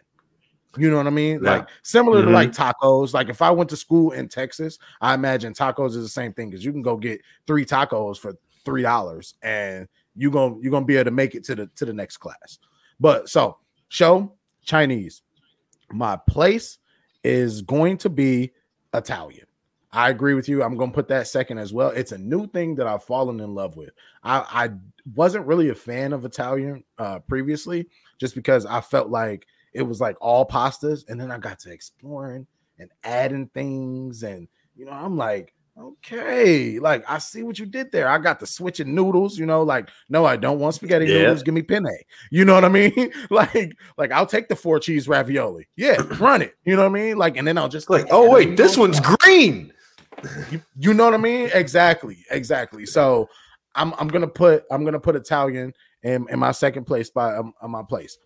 [0.77, 1.43] You know what I mean?
[1.43, 1.57] Yeah.
[1.57, 2.27] Like similar mm-hmm.
[2.27, 2.85] to like mm-hmm.
[2.85, 3.13] tacos.
[3.13, 6.49] Like if I went to school in Texas, I imagine tacos is the same thing
[6.49, 10.85] because you can go get three tacos for three dollars and you're gonna you're gonna
[10.85, 12.59] be able to make it to the to the next class.
[12.99, 13.57] But so
[13.89, 14.33] show
[14.63, 15.21] Chinese.
[15.91, 16.79] My place
[17.23, 18.51] is going to be
[18.93, 19.45] Italian.
[19.93, 20.63] I agree with you.
[20.63, 21.89] I'm going to put that second as well.
[21.89, 23.91] It's a new thing that I've fallen in love with.
[24.23, 24.69] I, I
[25.15, 29.99] wasn't really a fan of Italian uh, previously, just because I felt like it was
[29.99, 32.47] like all pastas, and then I got to exploring
[32.79, 37.91] and adding things, and you know, I'm like, okay, like I see what you did
[37.91, 38.07] there.
[38.07, 41.19] I got the switching noodles, you know, like no, I don't want spaghetti yeah.
[41.19, 41.43] noodles.
[41.43, 41.87] Give me penne.
[42.31, 43.11] You know what I mean?
[43.29, 45.67] like, like I'll take the four cheese ravioli.
[45.75, 46.55] Yeah, run it.
[46.65, 47.17] You know what I mean?
[47.17, 49.73] Like, and then I'll just like, oh wait, this one's green
[50.51, 51.49] you, you know what I mean?
[51.53, 52.85] Exactly, exactly.
[52.85, 53.29] So
[53.75, 57.53] I'm I'm gonna put I'm gonna put Italian in, in my second place spot on,
[57.61, 58.17] on my place.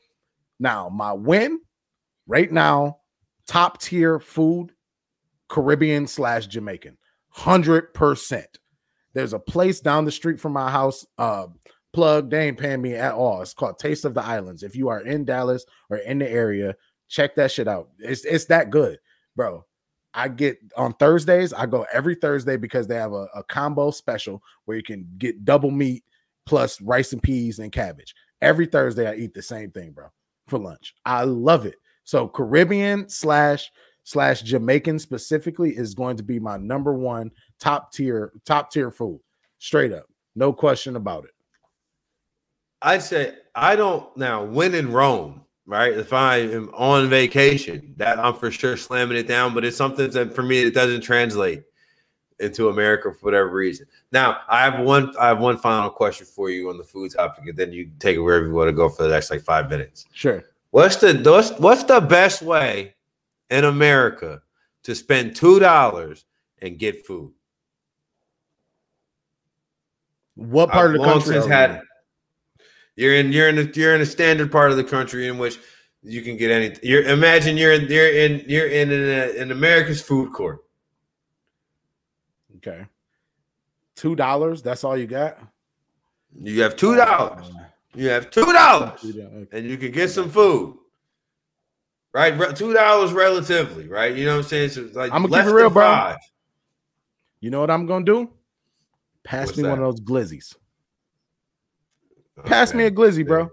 [0.59, 1.59] Now my win
[2.27, 2.97] right now,
[3.47, 4.71] top tier food,
[5.47, 6.97] Caribbean slash Jamaican,
[7.35, 8.59] hundred percent.
[9.13, 11.05] There's a place down the street from my house.
[11.17, 11.47] Uh,
[11.93, 13.41] plug, they ain't paying me at all.
[13.41, 14.63] It's called Taste of the Islands.
[14.63, 16.75] If you are in Dallas or in the area,
[17.09, 17.89] check that shit out.
[17.99, 18.99] It's it's that good,
[19.35, 19.65] bro.
[20.13, 24.41] I get on Thursdays, I go every Thursday because they have a, a, combo special
[24.63, 26.05] where you can get double meat
[26.45, 28.15] plus rice and peas and cabbage.
[28.41, 30.07] Every Thursday, I eat the same thing, bro,
[30.47, 30.95] for lunch.
[31.05, 31.75] I love it.
[32.05, 33.69] So Caribbean slash
[34.05, 37.29] slash Jamaican specifically is going to be my number one
[37.59, 39.19] top tier, top tier food.
[39.59, 40.05] Straight up.
[40.35, 41.31] No question about it.
[42.81, 45.93] I'd say I don't now when in Rome right?
[45.93, 50.09] If I am on vacation, that I'm for sure slamming it down, but it's something
[50.11, 51.63] that for me it doesn't translate
[52.39, 53.87] into America for whatever reason.
[54.11, 57.45] Now, I have one I have one final question for you on the food topic,
[57.47, 59.69] and then you take it wherever you want to go for the next like five
[59.69, 60.05] minutes.
[60.13, 60.43] Sure.
[60.71, 62.94] What's the what's, what's the best way
[63.49, 64.41] in America
[64.83, 66.25] to spend two dollars
[66.61, 67.33] and get food?
[70.35, 71.81] What part I've of the country has had?
[72.95, 75.59] You're in you're in a, you're in a standard part of the country in which
[76.03, 76.79] you can get anything.
[76.83, 80.63] You're imagine you're in you're in you're in an, uh, an America's food court.
[82.57, 82.85] Okay,
[83.95, 84.61] two dollars.
[84.61, 85.39] That's all you got.
[86.37, 87.51] You have two oh, dollars.
[87.93, 89.01] You have two dollars,
[89.51, 90.77] and you can get some food.
[92.15, 92.55] Right?
[92.55, 94.15] Two dollars relatively, right?
[94.15, 94.69] You know what I'm saying?
[94.69, 95.83] So like I'm gonna keep it real, bro.
[95.83, 96.17] Five.
[97.41, 98.29] You know what I'm gonna do?
[99.25, 99.69] Pass What's me that?
[99.69, 100.55] one of those glizzies.
[102.39, 102.47] Okay.
[102.49, 103.49] Pass me a glizzy, bro.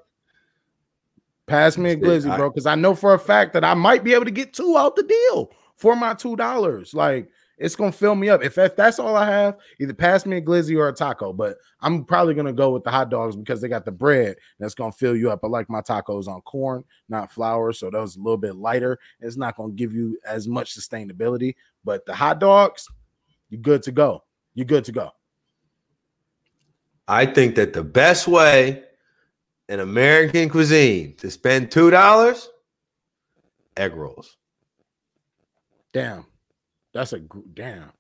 [1.47, 4.15] Pass me a glizzy, bro, because I know for a fact that I might be
[4.15, 6.95] able to get two out the deal for my two dollars.
[6.95, 8.42] Like it's gonna fill me up.
[8.42, 11.32] If, if that's all I have, either pass me a glizzy or a taco.
[11.32, 14.74] But I'm probably gonna go with the hot dogs because they got the bread that's
[14.74, 15.40] gonna fill you up.
[15.44, 18.98] I like my tacos on corn, not flour, so those a little bit lighter.
[19.20, 21.55] It's not gonna give you as much sustainability.
[21.84, 22.88] But the hot dogs,
[23.50, 24.24] you're good to go.
[24.55, 25.11] You're good to go.
[27.09, 28.84] I think that the best way
[29.68, 32.48] in American cuisine to spend two dollars,
[33.76, 34.36] egg rolls.
[35.92, 36.24] Damn,
[36.93, 37.20] that's a
[37.55, 37.93] damn.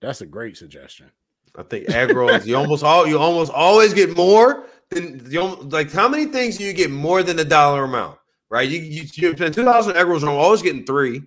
[0.00, 1.10] That's a great suggestion.
[1.56, 2.46] I think egg rolls.
[2.46, 5.90] you almost all you almost always get more than you like.
[5.90, 8.18] How many things do you get more than a dollar amount?
[8.48, 8.68] Right?
[8.68, 10.22] You you, you spend two egg rolls.
[10.22, 11.22] I'm always getting three.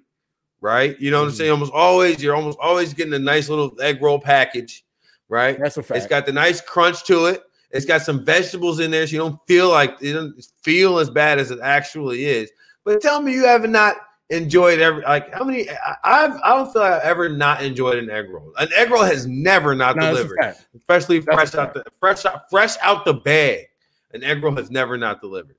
[0.61, 0.99] Right?
[0.99, 1.49] You know what I'm saying?
[1.49, 1.53] Mm-hmm.
[1.55, 4.85] Almost always, you're almost always getting a nice little egg roll package.
[5.27, 5.59] Right?
[5.59, 5.97] That's a fact.
[5.97, 7.43] It's got the nice crunch to it.
[7.71, 11.09] It's got some vegetables in there, so you don't feel like it doesn't feel as
[11.09, 12.49] bad as it actually is.
[12.85, 13.95] But tell me, you have not
[14.29, 15.69] enjoyed every like how many?
[16.03, 18.53] I've I don't feel like I've ever not enjoyed an egg roll.
[18.57, 22.49] An egg roll has never not no, delivered, especially that's fresh out the fresh out
[22.49, 23.67] fresh out the bag.
[24.13, 25.55] An egg roll has never not delivered.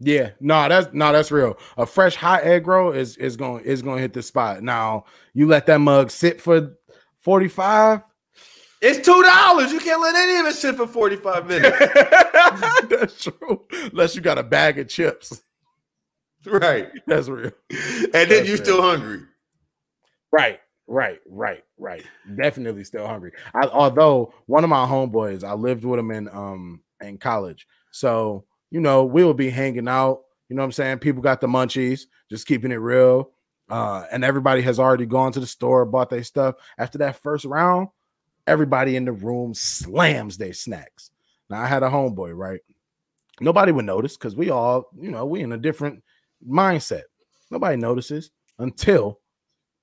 [0.00, 1.56] Yeah, no, that's no, that's real.
[1.76, 4.62] A fresh hot egg roll is is going is going to hit the spot.
[4.62, 6.72] Now you let that mug sit for
[7.18, 8.02] forty five.
[8.84, 9.72] It's two dollars.
[9.72, 11.78] You can't let any of it sit for 45 minutes.
[12.90, 13.64] That's true.
[13.72, 15.42] Unless you got a bag of chips.
[16.46, 16.90] Right.
[17.06, 17.52] That's real.
[17.70, 18.64] And then That's you're real.
[18.64, 19.22] still hungry.
[20.32, 20.60] Right.
[20.86, 22.04] Right, right, right.
[22.36, 23.32] Definitely still hungry.
[23.54, 27.66] I, although one of my homeboys, I lived with him in um in college.
[27.90, 30.22] So, you know, we would be hanging out.
[30.48, 30.98] You know what I'm saying?
[30.98, 33.30] People got the munchies, just keeping it real.
[33.70, 36.56] Uh, and everybody has already gone to the store, bought their stuff.
[36.76, 37.88] After that first round,
[38.46, 41.10] everybody in the room slams their snacks.
[41.48, 42.60] Now I had a homeboy, right?
[43.40, 46.02] Nobody would notice because we all, you know, we in a different
[46.48, 47.02] mindset.
[47.50, 49.20] Nobody notices until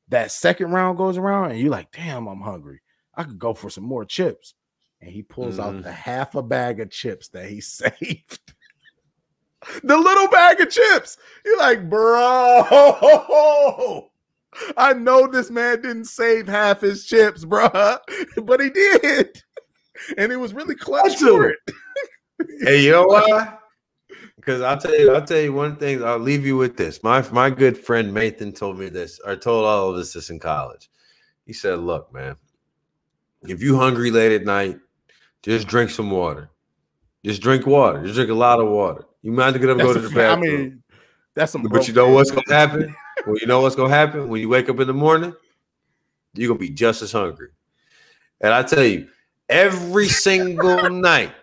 [0.10, 2.82] that second round goes around and you're like, damn, I'm hungry.
[3.16, 4.54] I could go for some more chips.
[5.02, 5.64] And he pulls mm.
[5.64, 8.54] out the half a bag of chips that he saved.
[9.84, 11.18] the little bag of chips.
[11.46, 14.10] You're like, bro,
[14.78, 18.00] I know this man didn't save half his chips, bruh,
[18.44, 19.42] but he did.
[20.18, 21.60] And it was really clutch for it.
[22.62, 23.58] hey, you know why?
[24.42, 26.04] Because I'll tell you, I'll tell you one thing.
[26.04, 27.04] I'll leave you with this.
[27.04, 30.40] My my good friend Nathan told me this, or told all of us this in
[30.40, 30.90] college.
[31.46, 32.36] He said, "Look, man,
[33.44, 34.80] if you hungry late at night,
[35.44, 36.50] just drink some water.
[37.24, 38.02] Just drink water.
[38.02, 39.06] Just drink a lot of water.
[39.22, 40.56] You might have to get up and go to the bathroom.
[40.56, 40.84] I mean,
[41.36, 41.62] that's some.
[41.62, 42.96] But you know what's gonna happen?
[43.28, 45.36] well, you know what's gonna happen when you wake up in the morning?
[46.34, 47.50] You're gonna be just as hungry.
[48.40, 49.08] And I tell you,
[49.48, 51.34] every single night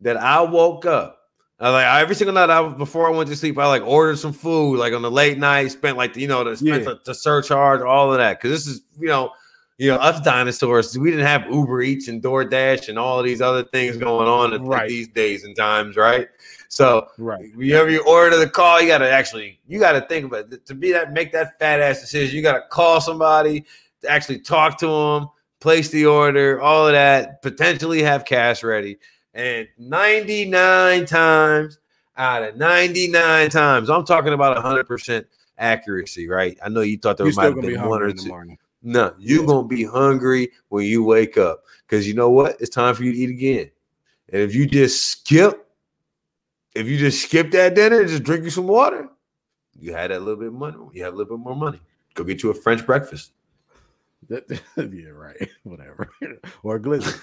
[0.00, 1.21] that I woke up,
[1.62, 4.32] I like every single night I before I went to sleep, I like ordered some
[4.32, 6.88] food, like on the late night, spent like you know, the spent yeah.
[6.90, 8.40] the, the surcharge, all of that.
[8.40, 9.30] Cause this is, you know,
[9.78, 13.40] you know, us dinosaurs, we didn't have Uber Eats and DoorDash and all of these
[13.40, 14.88] other things going on right.
[14.88, 16.28] these days and times, right?
[16.68, 20.66] So right, whenever you order the call, you gotta actually you gotta think about it.
[20.66, 22.34] to be that make that fat ass decision.
[22.34, 23.66] You gotta call somebody
[24.00, 25.28] to actually talk to them,
[25.60, 28.98] place the order, all of that, potentially have cash ready.
[29.34, 31.78] And 99 times
[32.16, 35.24] out of 99 times, I'm talking about 100%
[35.58, 36.58] accuracy, right?
[36.62, 38.56] I know you thought there might have been one or two.
[38.82, 42.60] No, you're gonna be hungry when you wake up because you know what?
[42.60, 43.70] It's time for you to eat again.
[44.32, 45.62] And if you just skip
[46.74, 49.08] if you just skip that dinner and just drink you some water,
[49.78, 50.76] you had that little bit of money.
[50.92, 51.80] You have a little bit more money.
[52.14, 53.32] Go get you a French breakfast.
[54.28, 55.50] yeah, right.
[55.64, 56.10] Whatever.
[56.62, 57.20] or a glizzy.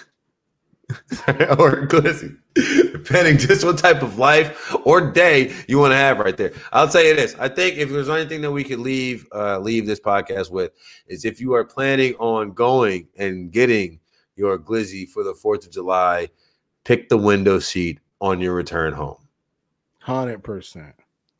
[1.28, 2.38] or glizzy.
[2.56, 6.52] Depending just what type of life or day you want to have right there.
[6.72, 7.36] I'll tell you this.
[7.40, 10.72] I think if there's anything that we could leave uh, leave this podcast with
[11.08, 14.00] is if you are planning on going and getting
[14.36, 16.30] your glizzy for the 4th of July,
[16.86, 19.28] pick the window seat on your return home.
[20.00, 20.96] Hundred percent.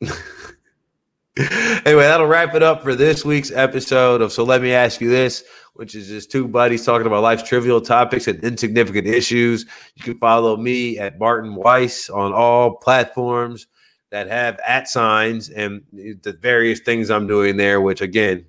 [1.36, 5.08] anyway, that'll wrap it up for this week's episode of So Let Me Ask You
[5.08, 5.44] This,
[5.80, 9.64] which is just two buddies talking about life's trivial topics and insignificant issues.
[9.94, 13.66] You can follow me at Barton Weiss on all platforms
[14.10, 18.44] that have at signs and the various things I'm doing there, which again,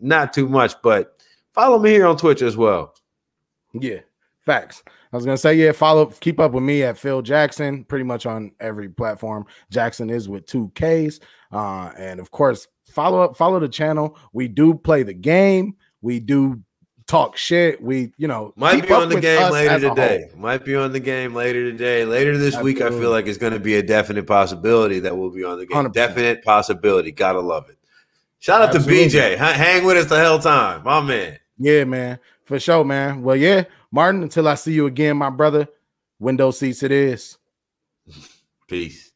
[0.00, 1.22] not too much, but
[1.52, 2.96] follow me here on Twitch as well.
[3.74, 4.00] Yeah,
[4.40, 4.82] facts.
[5.12, 8.26] I was gonna say, yeah, follow, keep up with me at Phil Jackson, pretty much
[8.26, 9.46] on every platform.
[9.70, 11.20] Jackson is with two Ks,
[11.52, 14.18] uh, and of course, follow up, follow the channel.
[14.32, 15.76] We do play the game.
[16.00, 16.60] We do
[17.06, 17.82] talk shit.
[17.82, 20.30] We, you know, might be on the game later today.
[20.36, 22.04] Might be on the game later today.
[22.04, 22.72] Later this Absolutely.
[22.72, 25.58] week, I feel like it's going to be a definite possibility that we'll be on
[25.58, 25.84] the game.
[25.84, 25.92] 100%.
[25.92, 27.12] Definite possibility.
[27.12, 27.78] Gotta love it.
[28.38, 29.08] Shout out Absolutely.
[29.08, 29.36] to BJ.
[29.36, 31.38] Hang with us the hell time, my man.
[31.58, 33.22] Yeah, man, for sure, man.
[33.22, 34.22] Well, yeah, Martin.
[34.22, 35.68] Until I see you again, my brother.
[36.18, 37.38] Window seats it is.
[38.66, 39.11] Peace.